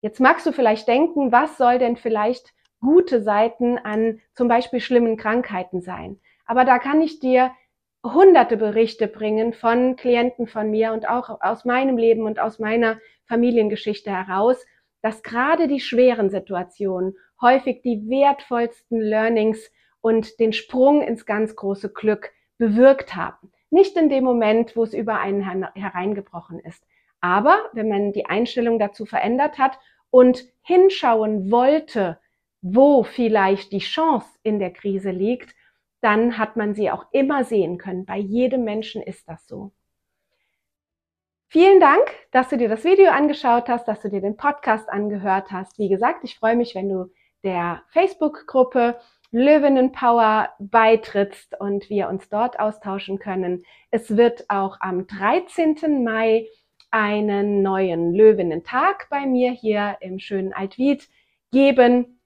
Jetzt 0.00 0.20
magst 0.20 0.46
du 0.46 0.52
vielleicht 0.52 0.88
denken, 0.88 1.30
was 1.30 1.58
soll 1.58 1.78
denn 1.78 1.96
vielleicht 1.96 2.54
gute 2.80 3.22
Seiten 3.22 3.76
an 3.78 4.20
zum 4.34 4.48
Beispiel 4.48 4.80
schlimmen 4.80 5.16
Krankheiten 5.16 5.82
sein? 5.82 6.18
Aber 6.46 6.64
da 6.64 6.78
kann 6.78 7.02
ich 7.02 7.20
dir 7.20 7.52
hunderte 8.02 8.56
Berichte 8.56 9.06
bringen 9.06 9.52
von 9.52 9.96
Klienten 9.96 10.46
von 10.46 10.70
mir 10.70 10.92
und 10.92 11.06
auch 11.06 11.42
aus 11.42 11.66
meinem 11.66 11.98
Leben 11.98 12.24
und 12.24 12.38
aus 12.38 12.58
meiner 12.58 12.98
Familiengeschichte 13.30 14.10
heraus, 14.10 14.66
dass 15.02 15.22
gerade 15.22 15.68
die 15.68 15.80
schweren 15.80 16.30
Situationen 16.30 17.16
häufig 17.40 17.80
die 17.82 18.08
wertvollsten 18.08 19.00
Learnings 19.00 19.70
und 20.00 20.40
den 20.40 20.52
Sprung 20.52 21.00
ins 21.00 21.24
ganz 21.24 21.54
große 21.54 21.92
Glück 21.92 22.32
bewirkt 22.58 23.14
haben. 23.14 23.52
Nicht 23.70 23.96
in 23.96 24.08
dem 24.08 24.24
Moment, 24.24 24.74
wo 24.74 24.82
es 24.82 24.94
über 24.94 25.20
einen 25.20 25.64
hereingebrochen 25.74 26.58
ist. 26.58 26.84
Aber 27.20 27.56
wenn 27.72 27.88
man 27.88 28.12
die 28.12 28.26
Einstellung 28.26 28.80
dazu 28.80 29.06
verändert 29.06 29.58
hat 29.58 29.78
und 30.10 30.44
hinschauen 30.62 31.52
wollte, 31.52 32.18
wo 32.62 33.04
vielleicht 33.04 33.70
die 33.72 33.78
Chance 33.78 34.28
in 34.42 34.58
der 34.58 34.72
Krise 34.72 35.12
liegt, 35.12 35.54
dann 36.00 36.36
hat 36.36 36.56
man 36.56 36.74
sie 36.74 36.90
auch 36.90 37.06
immer 37.12 37.44
sehen 37.44 37.78
können. 37.78 38.06
Bei 38.06 38.16
jedem 38.16 38.64
Menschen 38.64 39.02
ist 39.02 39.28
das 39.28 39.46
so. 39.46 39.72
Vielen 41.52 41.80
Dank, 41.80 42.12
dass 42.30 42.48
du 42.48 42.56
dir 42.56 42.68
das 42.68 42.84
Video 42.84 43.10
angeschaut 43.10 43.68
hast, 43.68 43.88
dass 43.88 44.00
du 44.00 44.08
dir 44.08 44.20
den 44.20 44.36
Podcast 44.36 44.88
angehört 44.88 45.50
hast. 45.50 45.80
Wie 45.80 45.88
gesagt, 45.88 46.22
ich 46.22 46.38
freue 46.38 46.54
mich, 46.54 46.76
wenn 46.76 46.88
du 46.88 47.10
der 47.42 47.82
Facebook-Gruppe 47.88 49.00
Löwinnen 49.32 49.90
Power 49.90 50.50
beitrittst 50.60 51.58
und 51.58 51.90
wir 51.90 52.08
uns 52.08 52.28
dort 52.28 52.60
austauschen 52.60 53.18
können. 53.18 53.64
Es 53.90 54.16
wird 54.16 54.44
auch 54.48 54.76
am 54.78 55.08
13. 55.08 56.04
Mai 56.04 56.46
einen 56.92 57.62
neuen 57.62 58.14
Löwinnen-Tag 58.14 59.08
bei 59.10 59.26
mir 59.26 59.50
hier 59.50 59.96
im 59.98 60.20
schönen 60.20 60.52
Altwied 60.52 61.08
geben 61.50 62.20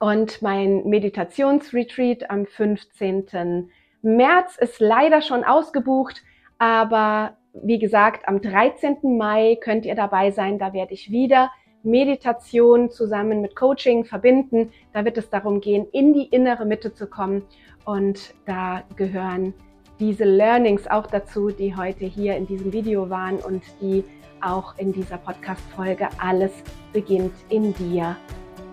und 0.00 0.40
mein 0.40 0.84
Meditationsretreat 0.84 2.30
am 2.30 2.46
15. 2.46 3.70
März 4.00 4.56
ist 4.56 4.80
leider 4.80 5.20
schon 5.20 5.44
ausgebucht, 5.44 6.22
aber 6.56 7.36
wie 7.54 7.78
gesagt, 7.78 8.28
am 8.28 8.40
13. 8.40 9.16
Mai 9.16 9.58
könnt 9.60 9.84
ihr 9.84 9.94
dabei 9.94 10.30
sein. 10.30 10.58
Da 10.58 10.72
werde 10.72 10.94
ich 10.94 11.10
wieder 11.10 11.50
Meditation 11.82 12.90
zusammen 12.90 13.40
mit 13.40 13.56
Coaching 13.56 14.04
verbinden. 14.04 14.70
Da 14.92 15.04
wird 15.04 15.18
es 15.18 15.30
darum 15.30 15.60
gehen, 15.60 15.86
in 15.92 16.12
die 16.14 16.26
innere 16.26 16.64
Mitte 16.64 16.94
zu 16.94 17.06
kommen. 17.06 17.42
Und 17.84 18.34
da 18.46 18.82
gehören 18.96 19.54
diese 19.98 20.24
Learnings 20.24 20.86
auch 20.88 21.06
dazu, 21.06 21.50
die 21.50 21.76
heute 21.76 22.06
hier 22.06 22.36
in 22.36 22.46
diesem 22.46 22.72
Video 22.72 23.10
waren 23.10 23.38
und 23.38 23.62
die 23.80 24.04
auch 24.40 24.76
in 24.78 24.92
dieser 24.92 25.18
Podcast-Folge 25.18 26.08
Alles 26.18 26.52
beginnt 26.92 27.34
in 27.48 27.72
dir 27.74 28.16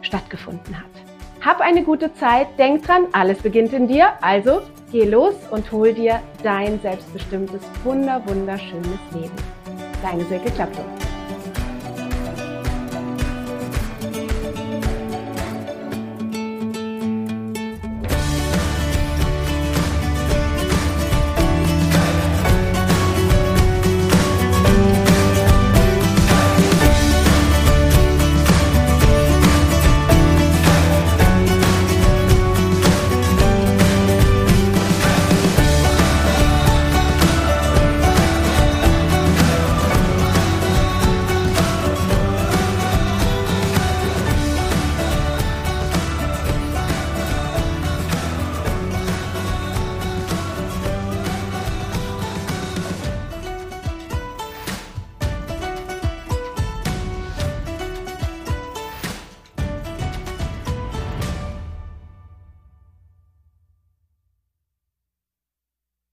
stattgefunden 0.02 0.78
hat. 0.78 1.09
Hab 1.42 1.62
eine 1.62 1.84
gute 1.84 2.14
Zeit, 2.14 2.48
denk 2.58 2.86
dran, 2.86 3.08
alles 3.14 3.40
beginnt 3.40 3.72
in 3.72 3.88
dir. 3.88 4.12
Also 4.22 4.62
geh 4.92 5.06
los 5.06 5.36
und 5.52 5.72
hol 5.72 5.94
dir 5.94 6.20
dein 6.44 6.82
selbstbestimmtes, 6.82 7.62
wunder, 7.84 8.22
wunderschönes 8.26 9.00
Leben. 9.14 9.32
Deine 10.04 10.26
Silke 10.26 10.52
Klappung. 10.52 10.86